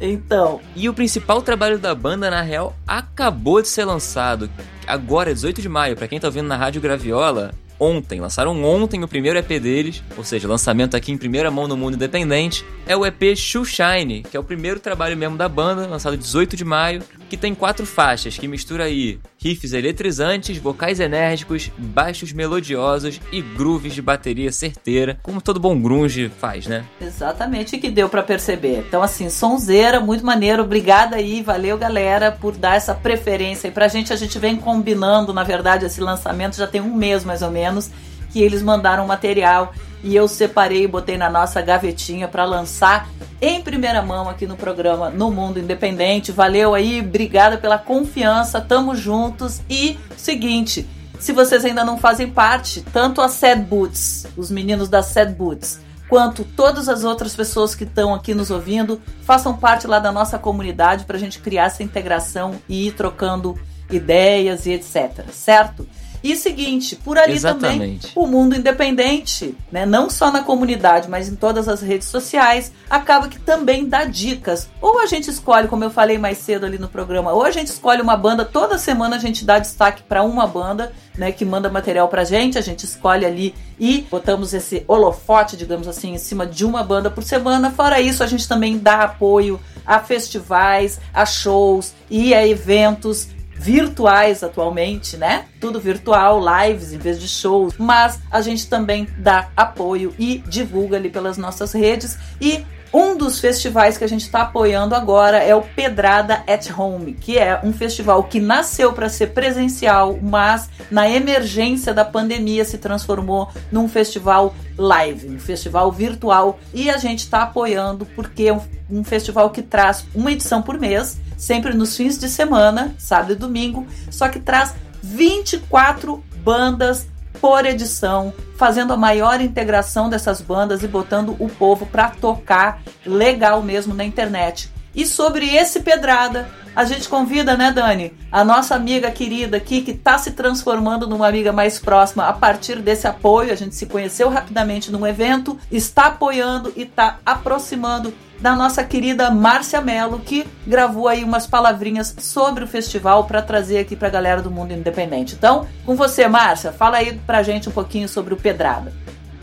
Então. 0.02 0.60
E 0.76 0.89
o 0.89 0.94
principal 0.94 1.44
trabalho 1.44 1.78
da 1.78 1.94
banda, 1.94 2.30
na 2.30 2.42
real, 2.42 2.76
acabou 2.88 3.62
de 3.62 3.68
ser 3.68 3.86
lançado. 3.86 4.50
Agora, 4.88 5.32
18 5.32 5.62
de 5.62 5.70
maio, 5.70 5.96
para 5.96 6.08
quem 6.08 6.20
tá 6.20 6.28
ouvindo 6.28 6.48
na 6.48 6.58
Rádio 6.58 6.82
Graviola, 6.82 7.54
ontem. 7.80 8.20
Lançaram 8.20 8.63
ontem 8.63 9.04
o 9.04 9.08
primeiro 9.08 9.39
EP 9.39 9.62
deles, 9.62 10.04
ou 10.18 10.24
seja, 10.24 10.48
lançamento 10.48 10.96
aqui 10.96 11.12
em 11.12 11.18
primeira 11.18 11.50
mão 11.50 11.68
no 11.68 11.78
mundo 11.78 11.96
independente. 11.96 12.65
É 12.86 12.96
o 12.96 13.06
EP 13.06 13.36
Shoe 13.36 13.65
Shine, 13.65 14.24
que 14.24 14.36
é 14.36 14.39
o 14.39 14.44
primeiro 14.44 14.80
trabalho 14.80 15.15
mesmo 15.15 15.38
da 15.38 15.48
banda, 15.48 15.88
lançado 15.88 16.18
18 16.18 16.58
de 16.58 16.65
maio, 16.65 17.02
que 17.30 17.38
tem 17.38 17.54
quatro 17.54 17.86
faixas, 17.86 18.38
que 18.38 18.48
mistura 18.48 18.86
aí 18.86 19.20
riffs 19.38 19.74
eletrizantes, 19.74 20.58
vocais 20.58 21.00
enérgicos, 21.00 21.72
baixos 21.78 22.34
melodiosos 22.34 23.22
e 23.32 23.42
grooves 23.42 23.94
de 23.94 24.02
bateria 24.02 24.52
certeira, 24.52 25.20
como 25.22 25.42
todo 25.42 25.60
bom 25.60 25.80
grunge 25.80 26.30
faz, 26.39 26.65
né? 26.65 26.84
Exatamente, 27.00 27.78
que 27.78 27.89
deu 27.89 28.10
para 28.10 28.24
perceber. 28.24 28.84
Então 28.88 29.04
assim, 29.04 29.30
sonzeira, 29.30 30.00
muito 30.00 30.26
maneiro. 30.26 30.63
Obrigada 30.63 31.15
aí, 31.15 31.42
valeu 31.44 31.78
galera 31.78 32.32
por 32.32 32.56
dar 32.56 32.76
essa 32.76 32.96
preferência 32.96 33.68
aí 33.68 33.74
pra 33.74 33.88
gente. 33.88 34.12
A 34.12 34.15
gente 34.15 34.38
vem 34.39 34.58
combinando, 34.58 35.34
na 35.34 35.44
verdade, 35.44 35.86
esse 35.86 36.02
lançamento 36.02 36.58
já 36.58 36.68
tem 36.68 36.82
um 36.82 36.96
mês 36.96 37.24
mais 37.24 37.42
ou 37.42 37.52
menos 37.52 37.92
que 38.32 38.42
eles 38.42 38.62
mandaram 38.62 39.06
material 39.08 39.74
e 40.03 40.15
eu 40.15 40.27
separei 40.27 40.83
e 40.83 40.88
botei 40.88 41.17
na 41.17 41.29
nossa 41.29 41.62
gavetinha 41.62 42.27
para 42.27 42.45
lançar 42.45 43.09
em 43.41 43.62
primeira 43.62 44.01
mão 44.01 44.29
aqui 44.29 44.45
no 44.45 44.57
programa 44.57 45.09
No 45.09 45.31
Mundo 45.31 45.59
Independente. 45.59 46.31
Valeu 46.31 46.73
aí, 46.73 46.99
obrigada 47.01 47.57
pela 47.57 47.77
confiança, 47.77 48.59
tamo 48.59 48.95
juntos 48.95 49.62
e 49.69 49.97
seguinte, 50.17 50.88
se 51.19 51.33
vocês 51.33 51.65
ainda 51.65 51.83
não 51.83 51.97
fazem 51.97 52.29
parte, 52.29 52.81
tanto 52.93 53.19
a 53.19 53.27
Sad 53.27 53.62
Boots, 53.63 54.25
os 54.38 54.49
meninos 54.49 54.88
da 54.88 55.03
Sad 55.03 55.33
Boots, 55.33 55.81
quanto 56.07 56.45
todas 56.45 56.88
as 56.88 57.03
outras 57.03 57.35
pessoas 57.35 57.75
que 57.75 57.83
estão 57.83 58.15
aqui 58.15 58.33
nos 58.33 58.49
ouvindo, 58.49 59.01
façam 59.23 59.55
parte 59.57 59.85
lá 59.85 59.99
da 59.99 60.13
nossa 60.13 60.39
comunidade 60.39 61.03
para 61.03 61.17
a 61.17 61.19
gente 61.19 61.39
criar 61.39 61.65
essa 61.65 61.83
integração 61.83 62.55
e 62.69 62.88
ir 62.88 62.93
trocando 62.93 63.59
ideias 63.91 64.65
e 64.65 64.71
etc, 64.71 65.25
certo? 65.31 65.85
E 66.23 66.36
seguinte, 66.36 66.95
por 66.95 67.17
ali 67.17 67.34
Exatamente. 67.34 68.10
também 68.10 68.13
o 68.15 68.27
mundo 68.27 68.55
independente, 68.55 69.55
né? 69.71 69.86
Não 69.86 70.10
só 70.10 70.32
na 70.32 70.43
comunidade, 70.43 71.10
mas 71.10 71.29
em 71.29 71.36
todas 71.36 71.67
as 71.67 71.82
redes 71.82 72.08
sociais, 72.08 72.71
acaba 72.89 73.27
que 73.27 73.39
também 73.39 73.88
dá 73.88 74.03
dicas. 74.03 74.69
Ou 74.82 74.99
a 74.99 75.05
gente 75.05 75.29
escolhe, 75.29 75.67
como 75.67 75.84
eu 75.84 75.89
falei 75.89 76.17
mais 76.17 76.38
cedo 76.39 76.65
ali 76.65 76.77
no 76.77 76.89
programa, 76.89 77.32
ou 77.32 77.43
a 77.43 77.51
gente 77.51 77.67
escolhe 77.67 78.01
uma 78.01 78.17
banda, 78.17 78.43
toda 78.43 78.77
semana 78.77 79.15
a 79.15 79.19
gente 79.19 79.45
dá 79.45 79.60
destaque 79.60 80.03
para 80.03 80.23
uma 80.23 80.45
banda, 80.45 80.91
né, 81.17 81.32
que 81.32 81.43
manda 81.43 81.69
material 81.69 82.08
pra 82.08 82.23
gente, 82.23 82.58
a 82.58 82.62
gente 82.62 82.86
escolhe 82.86 83.25
ali 83.25 83.53
e 83.79 84.05
botamos 84.10 84.53
esse 84.53 84.84
holofote, 84.88 85.58
digamos 85.58 85.88
assim, 85.88 86.13
em 86.13 86.17
cima 86.17 86.45
de 86.45 86.65
uma 86.65 86.84
banda 86.84 87.10
por 87.10 87.23
semana. 87.23 87.71
Fora 87.71 87.99
isso, 87.99 88.23
a 88.23 88.27
gente 88.27 88.47
também 88.47 88.77
dá 88.77 89.03
apoio 89.03 89.60
a 89.86 89.99
festivais, 89.99 90.99
a 91.13 91.25
shows 91.25 91.93
e 92.10 92.34
a 92.34 92.45
eventos 92.47 93.27
virtuais 93.60 94.41
atualmente, 94.41 95.17
né? 95.17 95.45
Tudo 95.60 95.80
virtual, 95.80 96.39
lives 96.39 96.93
em 96.93 96.98
vez 96.98 97.19
de 97.19 97.28
shows, 97.28 97.74
mas 97.78 98.19
a 98.32 98.41
gente 98.41 98.67
também 98.67 99.08
dá 99.17 99.50
apoio 99.56 100.15
e 100.17 100.38
divulga 100.48 100.95
ali 100.95 101.10
pelas 101.10 101.38
nossas 101.38 101.74
redes 101.74 102.17
e 102.39 102.65
um 102.91 103.15
dos 103.15 103.39
festivais 103.39 104.00
que 104.00 104.04
a 104.04 104.08
gente 104.08 104.24
está 104.24 104.41
apoiando 104.41 104.95
agora 104.95 105.38
é 105.38 105.54
o 105.54 105.62
Pedrada 105.62 106.43
at 106.48 106.72
Home, 106.76 107.13
que 107.13 107.38
é 107.38 107.60
um 107.63 107.72
festival 107.72 108.24
que 108.24 108.39
nasceu 108.39 108.91
para 108.93 109.08
ser 109.08 109.28
presencial, 109.28 110.17
mas 110.19 110.69
na 110.89 111.08
emergência 111.08 111.93
da 111.93 112.04
pandemia 112.04 112.65
se 112.65 112.80
transformou 112.80 113.48
num 113.72 113.88
festival 113.88 114.56
live, 114.76 115.30
um 115.30 115.39
festival 115.39 115.91
virtual. 115.91 116.60
E 116.74 116.89
a 116.89 116.98
gente 116.98 117.19
está 117.19 117.43
apoiando 117.43 118.08
porque 118.08 118.45
é 118.45 118.54
um, 118.54 118.62
um 118.89 119.04
festival 119.04 119.52
que 119.52 119.62
traz 119.62 120.06
uma 120.15 120.32
edição 120.32 120.63
por 120.63 120.80
mês, 120.80 121.19
sempre 121.39 121.73
nos 121.73 121.95
fins 121.95 122.19
de 122.19 122.28
semana, 122.28 122.93
sábado 122.99 123.32
e 123.32 123.36
domingo, 123.36 123.88
só 124.12 124.28
que 124.28 124.39
traz 124.39 124.75
24 125.02 126.21
bandas 126.43 127.08
por 127.39 127.65
edição, 127.65 128.34
fazendo 128.58 128.91
a 128.91 128.97
maior 128.97 129.39
integração 129.39 130.10
dessas 130.10 130.41
bandas 130.41 130.84
e 130.84 130.88
botando 130.88 131.38
o 131.39 131.47
povo 131.47 131.86
para 131.86 132.10
tocar 132.10 132.82
legal 133.06 133.63
mesmo 133.63 133.93
na 133.93 134.04
internet. 134.04 134.69
E 134.93 135.06
sobre 135.06 135.56
esse 135.56 135.82
Pedrada, 135.82 136.49
a 136.75 136.84
gente 136.84 137.10
convida, 137.10 137.58
né, 137.58 137.71
Dani, 137.71 138.13
a 138.32 138.43
nossa 138.43 138.75
amiga 138.75 139.12
querida 139.12 139.58
aqui, 139.58 139.82
que 139.82 139.91
está 139.91 140.17
se 140.17 140.32
transformando 140.32 141.08
numa 141.08 141.28
amiga 141.28 141.52
mais 141.52 141.80
próxima 141.80 142.28
a 142.28 142.34
partir 142.34 142.80
desse 142.80 143.08
apoio. 143.08 143.52
A 143.52 143.56
gente 143.56 143.75
se 143.75 143.86
conheceu 143.86 144.30
rapidamente 144.30 144.91
num 144.91 145.06
evento, 145.06 145.60
está 145.71 146.08
apoiando 146.08 146.71
e 146.75 146.84
está 146.84 147.19
aproximando 147.25 148.13
da 148.39 148.56
nossa 148.56 148.84
querida 148.84 149.30
Márcia 149.30 149.82
Mello, 149.82 150.19
que 150.19 150.47
gravou 150.65 151.08
aí 151.08 151.23
umas 151.23 151.45
palavrinhas 151.45 152.15
sobre 152.19 152.63
o 152.63 152.67
festival 152.67 153.25
para 153.25 153.41
trazer 153.41 153.80
aqui 153.80 153.95
para 153.95 154.08
a 154.08 154.12
galera 154.12 154.41
do 154.41 154.49
mundo 154.49 154.71
independente. 154.71 155.36
Então, 155.36 155.67
com 155.86 155.95
você, 155.95 156.28
Márcia, 156.28 156.71
fala 156.71 156.97
aí 156.97 157.19
pra 157.28 157.43
gente 157.43 157.67
um 157.67 157.73
pouquinho 157.73 158.08
sobre 158.08 158.34
o 158.34 158.38
Pedrada. 158.38 158.93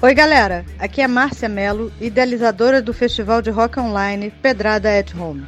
Oi, 0.02 0.12
galera. 0.12 0.62
Aqui 0.78 1.00
é 1.00 1.08
Márcia 1.08 1.48
Mello, 1.48 1.90
idealizadora 1.98 2.82
do 2.82 2.92
festival 2.92 3.40
de 3.40 3.48
rock 3.48 3.80
online 3.80 4.30
Pedrada 4.30 4.90
at 4.90 5.14
Home. 5.14 5.46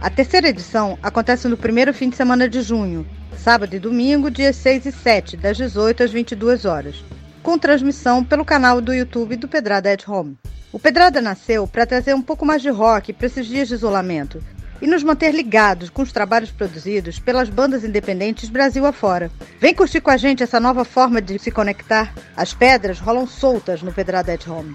A 0.00 0.08
terceira 0.08 0.48
edição 0.48 0.96
acontece 1.02 1.48
no 1.48 1.56
primeiro 1.56 1.92
fim 1.92 2.08
de 2.08 2.14
semana 2.14 2.48
de 2.48 2.62
junho, 2.62 3.04
sábado 3.36 3.74
e 3.74 3.78
domingo, 3.80 4.30
dias 4.30 4.54
6 4.54 4.86
e 4.86 4.92
7, 4.92 5.36
das 5.36 5.56
18 5.56 6.04
às 6.04 6.12
22 6.12 6.64
horas, 6.64 7.04
com 7.42 7.58
transmissão 7.58 8.24
pelo 8.24 8.44
canal 8.44 8.80
do 8.80 8.94
YouTube 8.94 9.34
do 9.34 9.48
Pedrada 9.48 9.92
at 9.92 10.08
Home. 10.08 10.38
O 10.72 10.78
Pedrada 10.78 11.20
nasceu 11.20 11.66
para 11.66 11.84
trazer 11.84 12.14
um 12.14 12.22
pouco 12.22 12.46
mais 12.46 12.62
de 12.62 12.70
rock 12.70 13.12
para 13.12 13.26
esses 13.26 13.46
dias 13.46 13.66
de 13.66 13.74
isolamento 13.74 14.40
e 14.80 14.86
nos 14.86 15.02
manter 15.02 15.34
ligados 15.34 15.90
com 15.90 16.02
os 16.02 16.12
trabalhos 16.12 16.50
produzidos 16.50 17.18
pelas 17.18 17.48
bandas 17.48 17.84
independentes 17.84 18.48
Brasil 18.48 18.86
afora. 18.86 19.30
Vem 19.60 19.74
curtir 19.74 20.00
com 20.00 20.10
a 20.10 20.16
gente 20.16 20.42
essa 20.42 20.60
nova 20.60 20.84
forma 20.84 21.20
de 21.20 21.38
se 21.38 21.50
conectar. 21.50 22.14
As 22.36 22.54
pedras 22.54 22.98
rolam 22.98 23.26
soltas 23.26 23.82
no 23.82 23.92
Pedrada 23.92 24.32
at 24.32 24.46
Home. 24.46 24.74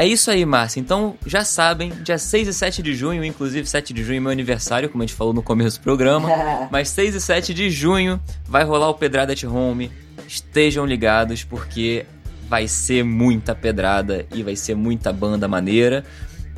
É 0.00 0.06
isso 0.06 0.30
aí, 0.30 0.46
Márcia. 0.46 0.80
Então, 0.80 1.14
já 1.26 1.44
sabem, 1.44 1.90
dia 2.02 2.16
6 2.16 2.48
e 2.48 2.54
7 2.54 2.82
de 2.82 2.94
junho, 2.94 3.22
inclusive 3.22 3.68
7 3.68 3.92
de 3.92 4.02
junho 4.02 4.16
é 4.16 4.20
meu 4.20 4.30
aniversário, 4.30 4.88
como 4.88 5.02
a 5.02 5.06
gente 5.06 5.14
falou 5.14 5.34
no 5.34 5.42
começo 5.42 5.78
do 5.78 5.82
programa. 5.82 6.26
mas 6.72 6.88
6 6.88 7.16
e 7.16 7.20
7 7.20 7.52
de 7.52 7.68
junho 7.68 8.18
vai 8.46 8.64
rolar 8.64 8.88
o 8.88 8.94
Pedrada 8.94 9.34
at 9.34 9.44
Home. 9.44 9.92
Estejam 10.26 10.86
ligados, 10.86 11.44
porque 11.44 12.06
vai 12.48 12.66
ser 12.66 13.04
muita 13.04 13.54
pedrada 13.54 14.26
e 14.34 14.42
vai 14.42 14.56
ser 14.56 14.74
muita 14.74 15.12
banda 15.12 15.46
maneira. 15.46 16.02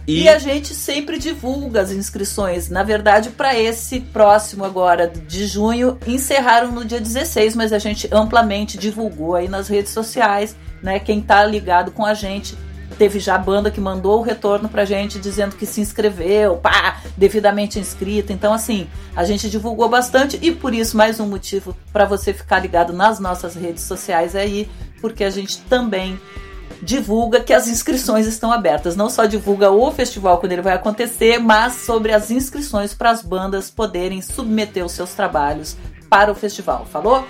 E... 0.07 0.23
e, 0.23 0.29
a 0.29 0.38
gente 0.38 0.75
sempre 0.75 1.19
divulga 1.19 1.81
as 1.81 1.91
inscrições. 1.91 2.69
Na 2.69 2.83
verdade, 2.83 3.31
para 3.31 3.59
esse 3.59 4.01
próximo 4.01 4.65
agora 4.65 5.07
de 5.07 5.47
junho, 5.47 5.99
encerraram 6.07 6.73
no 6.73 6.85
dia 6.85 7.01
16, 7.01 7.55
mas 7.55 7.73
a 7.73 7.79
gente 7.79 8.09
amplamente 8.12 8.77
divulgou 8.77 9.35
aí 9.35 9.49
nas 9.49 9.69
redes 9.69 9.93
sociais, 9.93 10.57
né? 10.83 10.99
Quem 10.99 11.21
tá 11.21 11.45
ligado 11.45 11.93
com 11.93 12.05
a 12.05 12.15
gente 12.15 12.57
teve 12.93 13.19
já 13.19 13.37
banda 13.38 13.71
que 13.71 13.81
mandou 13.81 14.21
o 14.21 14.23
retorno 14.23 14.69
pra 14.69 14.85
gente 14.85 15.19
dizendo 15.19 15.57
que 15.57 15.67
se 15.67 15.81
inscreveu, 15.81 16.57
pá, 16.57 17.01
devidamente 17.17 17.79
inscrito. 17.79 18.33
Então, 18.33 18.53
assim, 18.53 18.87
a 19.17 19.25
gente 19.25 19.51
divulgou 19.51 19.88
bastante 19.88 20.38
e 20.41 20.53
por 20.53 20.75
isso 20.75 20.97
mais 20.97 21.19
um 21.19 21.27
motivo 21.27 21.77
para 21.93 22.05
você 22.05 22.33
ficar 22.33 22.59
ligado 22.59 22.93
nas 22.93 23.19
nossas 23.19 23.55
redes 23.55 23.85
sociais 23.85 24.37
aí, 24.37 24.69
porque 25.01 25.25
a 25.25 25.31
gente 25.31 25.59
também 25.62 26.21
divulga 26.83 27.40
que 27.40 27.53
as 27.53 27.68
inscrições 27.68 28.27
estão 28.27 28.51
abertas. 28.51 28.97
Não 28.97 29.09
só 29.09 29.25
divulga 29.25 29.71
o 29.71 29.90
festival 29.92 30.38
quando 30.38 30.53
ele 30.53 30.62
vai 30.62 30.75
acontecer, 30.75 31.38
mas 31.38 31.75
sobre 31.75 32.12
as 32.12 32.31
inscrições 32.31 32.92
para 32.92 33.11
as 33.11 33.23
bandas 33.23 33.71
poderem 33.71 34.21
submeter 34.21 34.85
os 34.85 34.92
seus 34.92 35.14
trabalhos 35.14 35.77
para 36.11 36.33
o 36.33 36.35
festival. 36.35 36.85
Falou? 36.85 37.27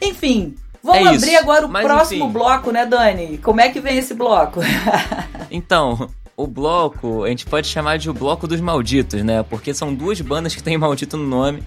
Enfim, 0.00 0.54
vamos 0.82 1.06
é 1.06 1.14
abrir 1.14 1.36
agora 1.36 1.66
o 1.66 1.68
mas, 1.68 1.84
próximo 1.84 2.24
enfim. 2.24 2.32
bloco, 2.32 2.70
né, 2.70 2.86
Dani? 2.86 3.38
Como 3.38 3.60
é 3.60 3.68
que 3.68 3.80
vem 3.80 3.98
esse 3.98 4.14
bloco? 4.14 4.60
então, 5.50 6.08
o 6.36 6.46
bloco, 6.46 7.24
a 7.24 7.28
gente 7.28 7.46
pode 7.46 7.68
chamar 7.68 7.98
de 7.98 8.08
o 8.08 8.14
bloco 8.14 8.46
dos 8.48 8.60
malditos, 8.60 9.22
né? 9.22 9.42
Porque 9.42 9.74
são 9.74 9.94
duas 9.94 10.20
bandas 10.20 10.54
que 10.54 10.62
têm 10.62 10.78
maldito 10.78 11.16
no 11.16 11.26
nome. 11.26 11.62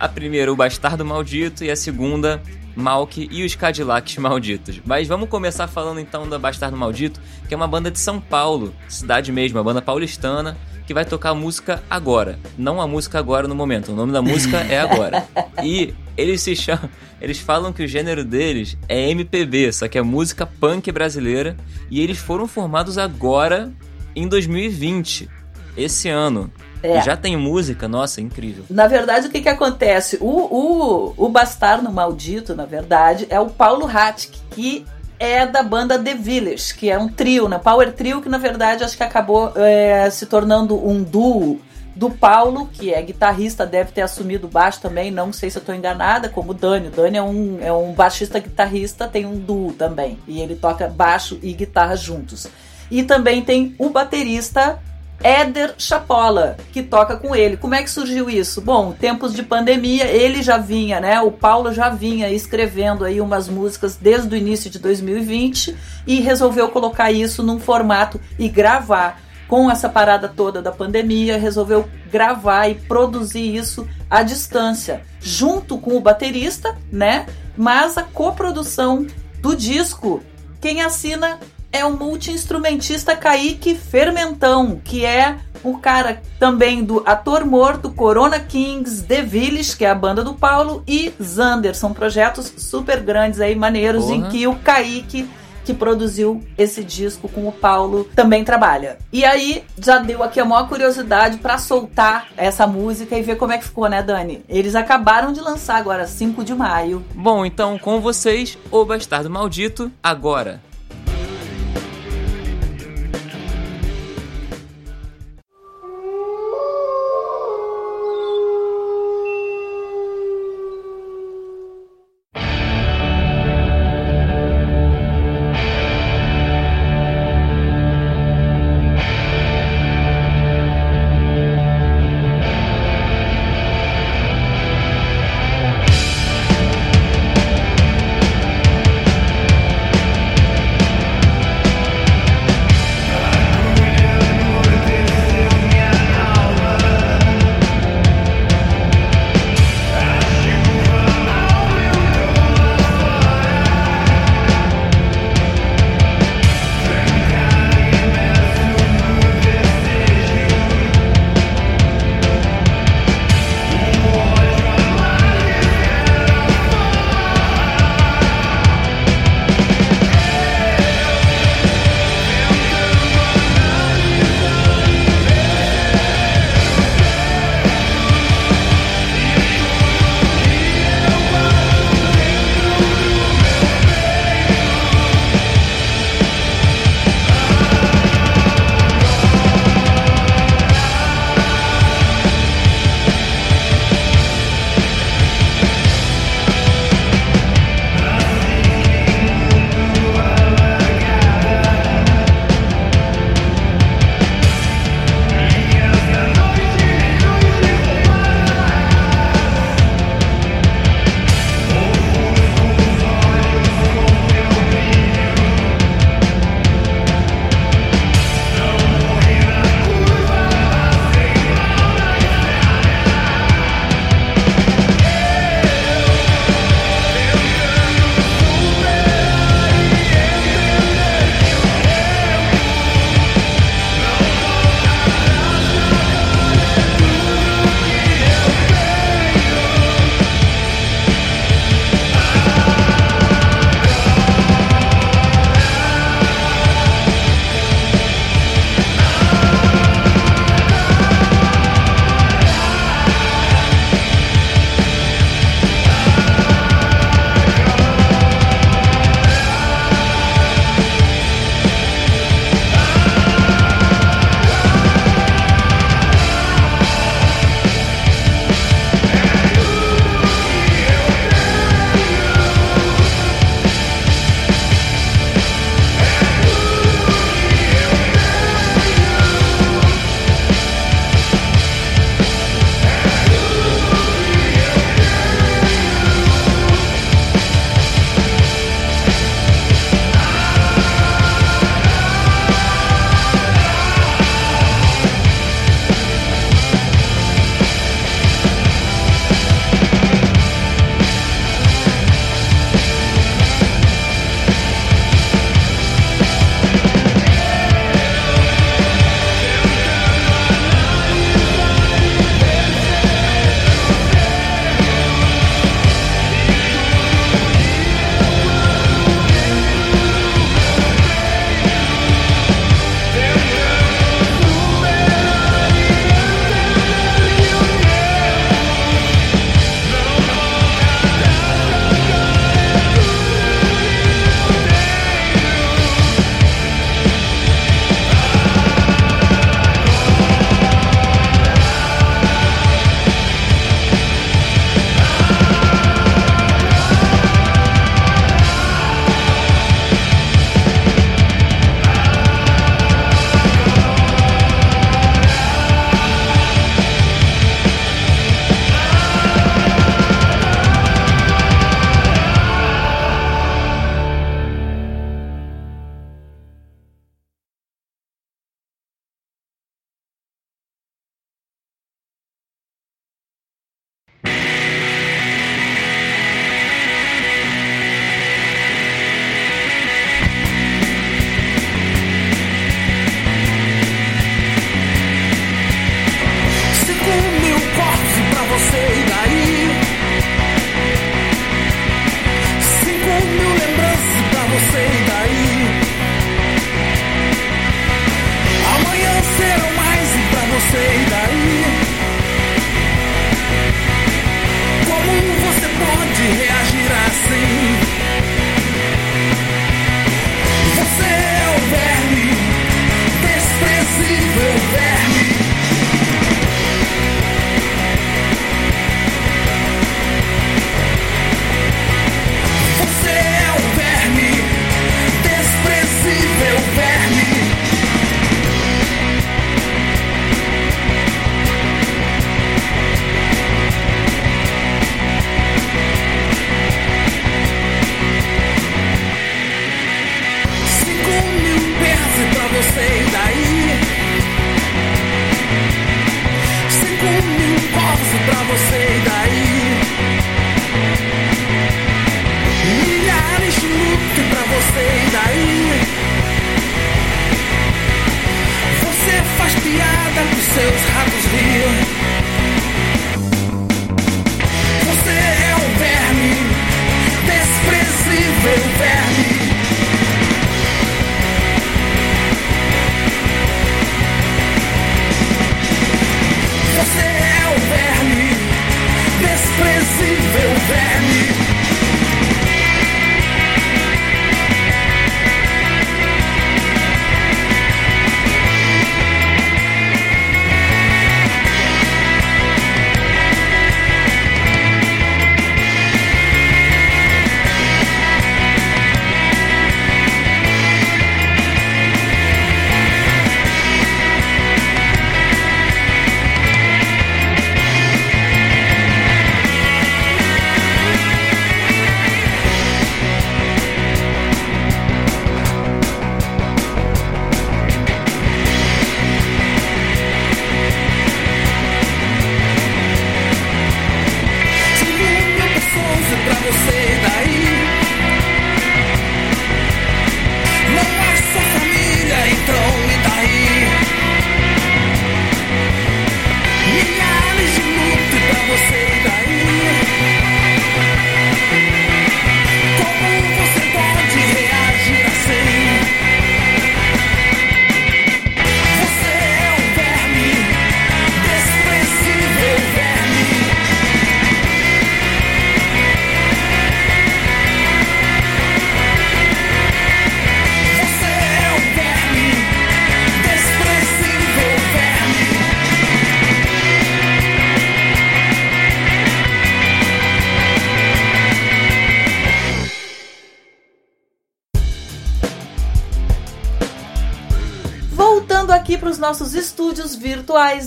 A 0.00 0.08
primeira, 0.08 0.50
o 0.50 0.56
Bastardo 0.56 1.04
Maldito, 1.04 1.62
e 1.62 1.70
a 1.70 1.76
segunda, 1.76 2.42
Malk 2.74 3.28
e 3.30 3.44
os 3.44 3.54
Cadillacs 3.54 4.16
Malditos. 4.16 4.80
Mas 4.86 5.06
vamos 5.06 5.28
começar 5.28 5.68
falando 5.68 6.00
então 6.00 6.26
da 6.26 6.38
Bastardo 6.38 6.74
Maldito, 6.74 7.20
que 7.46 7.52
é 7.52 7.56
uma 7.56 7.68
banda 7.68 7.90
de 7.90 7.98
São 7.98 8.18
Paulo, 8.18 8.74
cidade 8.88 9.30
mesmo, 9.30 9.58
uma 9.58 9.64
banda 9.64 9.82
paulistana, 9.82 10.56
que 10.86 10.94
vai 10.94 11.04
tocar 11.04 11.34
música 11.34 11.82
agora. 11.90 12.38
Não 12.56 12.80
a 12.80 12.86
música 12.86 13.18
agora 13.18 13.46
no 13.46 13.54
momento, 13.54 13.92
o 13.92 13.94
nome 13.94 14.10
da 14.10 14.22
música 14.22 14.56
é 14.56 14.80
agora. 14.80 15.28
E 15.62 15.92
eles 16.16 16.40
se 16.40 16.56
chamam. 16.56 16.88
Eles 17.20 17.38
falam 17.38 17.70
que 17.70 17.82
o 17.82 17.86
gênero 17.86 18.24
deles 18.24 18.78
é 18.88 19.10
MPB, 19.10 19.70
só 19.74 19.86
que 19.86 19.98
é 19.98 20.02
música 20.02 20.46
punk 20.46 20.90
brasileira. 20.90 21.54
E 21.90 22.00
eles 22.00 22.16
foram 22.16 22.48
formados 22.48 22.96
agora 22.96 23.70
em 24.16 24.26
2020, 24.26 25.28
esse 25.76 26.08
ano. 26.08 26.50
É. 26.82 27.00
Já 27.02 27.16
tem 27.16 27.36
música, 27.36 27.86
nossa, 27.86 28.20
incrível. 28.20 28.64
Na 28.70 28.86
verdade, 28.86 29.26
o 29.26 29.30
que 29.30 29.40
que 29.40 29.48
acontece? 29.48 30.18
O, 30.20 30.26
o, 30.26 31.14
o 31.16 31.28
Bastardo 31.28 31.90
Maldito, 31.90 32.54
na 32.54 32.64
verdade, 32.64 33.26
é 33.28 33.38
o 33.38 33.50
Paulo 33.50 33.86
Hattick, 33.86 34.38
que 34.50 34.86
é 35.18 35.44
da 35.44 35.62
banda 35.62 35.98
The 35.98 36.14
Village, 36.14 36.74
que 36.74 36.90
é 36.90 36.98
um 36.98 37.08
trio, 37.08 37.46
né? 37.46 37.58
Power 37.58 37.92
Trio, 37.92 38.22
que 38.22 38.28
na 38.28 38.38
verdade 38.38 38.82
acho 38.82 38.96
que 38.96 39.02
acabou 39.02 39.52
é, 39.54 40.08
se 40.08 40.24
tornando 40.24 40.74
um 40.74 41.02
duo 41.02 41.60
do 41.94 42.08
Paulo, 42.08 42.70
que 42.72 42.94
é 42.94 43.02
guitarrista, 43.02 43.66
deve 43.66 43.92
ter 43.92 44.00
assumido 44.00 44.48
baixo 44.48 44.80
também, 44.80 45.10
não 45.10 45.30
sei 45.34 45.50
se 45.50 45.58
eu 45.58 45.60
estou 45.60 45.74
enganada, 45.74 46.30
como 46.30 46.52
o 46.52 46.54
Dani. 46.54 46.88
O 46.88 46.90
Dani 46.90 47.18
é 47.18 47.22
um, 47.22 47.58
é 47.60 47.70
um 47.70 47.92
baixista 47.92 48.38
guitarrista, 48.38 49.06
tem 49.06 49.26
um 49.26 49.38
duo 49.38 49.74
também, 49.74 50.18
e 50.26 50.40
ele 50.40 50.54
toca 50.54 50.88
baixo 50.88 51.38
e 51.42 51.52
guitarra 51.52 51.96
juntos. 51.96 52.46
E 52.90 53.02
também 53.02 53.42
tem 53.42 53.74
o 53.78 53.90
baterista 53.90 54.78
Éder 55.22 55.74
Chapola, 55.76 56.56
que 56.72 56.82
toca 56.82 57.16
com 57.16 57.34
ele. 57.34 57.56
Como 57.56 57.74
é 57.74 57.82
que 57.82 57.90
surgiu 57.90 58.30
isso? 58.30 58.60
Bom, 58.60 58.92
tempos 58.92 59.34
de 59.34 59.42
pandemia, 59.42 60.06
ele 60.06 60.42
já 60.42 60.56
vinha, 60.56 60.98
né? 60.98 61.20
O 61.20 61.30
Paulo 61.30 61.72
já 61.72 61.90
vinha 61.90 62.30
escrevendo 62.30 63.04
aí 63.04 63.20
umas 63.20 63.48
músicas 63.48 63.96
desde 63.96 64.34
o 64.34 64.38
início 64.38 64.70
de 64.70 64.78
2020 64.78 65.76
e 66.06 66.20
resolveu 66.20 66.68
colocar 66.68 67.12
isso 67.12 67.42
num 67.42 67.60
formato 67.60 68.20
e 68.38 68.48
gravar. 68.48 69.20
Com 69.46 69.68
essa 69.68 69.88
parada 69.88 70.28
toda 70.28 70.62
da 70.62 70.70
pandemia, 70.70 71.36
resolveu 71.36 71.88
gravar 72.08 72.68
e 72.68 72.76
produzir 72.76 73.56
isso 73.56 73.84
à 74.08 74.22
distância, 74.22 75.02
junto 75.20 75.76
com 75.76 75.96
o 75.96 76.00
baterista, 76.00 76.78
né? 76.90 77.26
Mas 77.56 77.98
a 77.98 78.04
coprodução 78.04 79.06
do 79.40 79.56
disco, 79.56 80.22
quem 80.60 80.82
assina 80.82 81.40
é 81.72 81.84
o 81.84 81.96
multi-instrumentista 81.96 83.16
Kaique 83.16 83.74
Fermentão, 83.74 84.80
que 84.84 85.04
é 85.04 85.36
o 85.62 85.78
cara 85.78 86.22
também 86.38 86.82
do 86.82 87.02
Ator 87.06 87.44
Morto, 87.44 87.90
Corona 87.90 88.40
Kings, 88.40 89.02
The 89.02 89.22
Village, 89.22 89.76
que 89.76 89.84
é 89.84 89.90
a 89.90 89.94
banda 89.94 90.24
do 90.24 90.34
Paulo, 90.34 90.82
e 90.86 91.12
Zander. 91.22 91.74
São 91.74 91.92
projetos 91.92 92.52
super 92.56 93.00
grandes 93.00 93.40
aí, 93.40 93.54
maneiros, 93.54 94.04
Porra. 94.04 94.16
em 94.16 94.28
que 94.28 94.46
o 94.46 94.56
Kaique 94.56 95.28
que 95.62 95.74
produziu 95.74 96.42
esse 96.56 96.82
disco 96.82 97.28
com 97.28 97.46
o 97.46 97.52
Paulo 97.52 98.08
também 98.16 98.42
trabalha. 98.42 98.98
E 99.12 99.24
aí 99.24 99.62
já 99.78 99.98
deu 99.98 100.22
aqui 100.22 100.40
a 100.40 100.44
maior 100.44 100.66
curiosidade 100.68 101.36
para 101.36 101.58
soltar 101.58 102.28
essa 102.36 102.66
música 102.66 103.16
e 103.16 103.22
ver 103.22 103.36
como 103.36 103.52
é 103.52 103.58
que 103.58 103.64
ficou, 103.64 103.88
né, 103.88 104.02
Dani? 104.02 104.42
Eles 104.48 104.74
acabaram 104.74 105.32
de 105.32 105.40
lançar 105.40 105.76
agora 105.76 106.06
5 106.06 106.42
de 106.42 106.54
maio. 106.54 107.04
Bom, 107.14 107.44
então 107.44 107.78
com 107.78 108.00
vocês, 108.00 108.58
O 108.70 108.84
Bastardo 108.84 109.30
Maldito, 109.30 109.92
agora. 110.02 110.60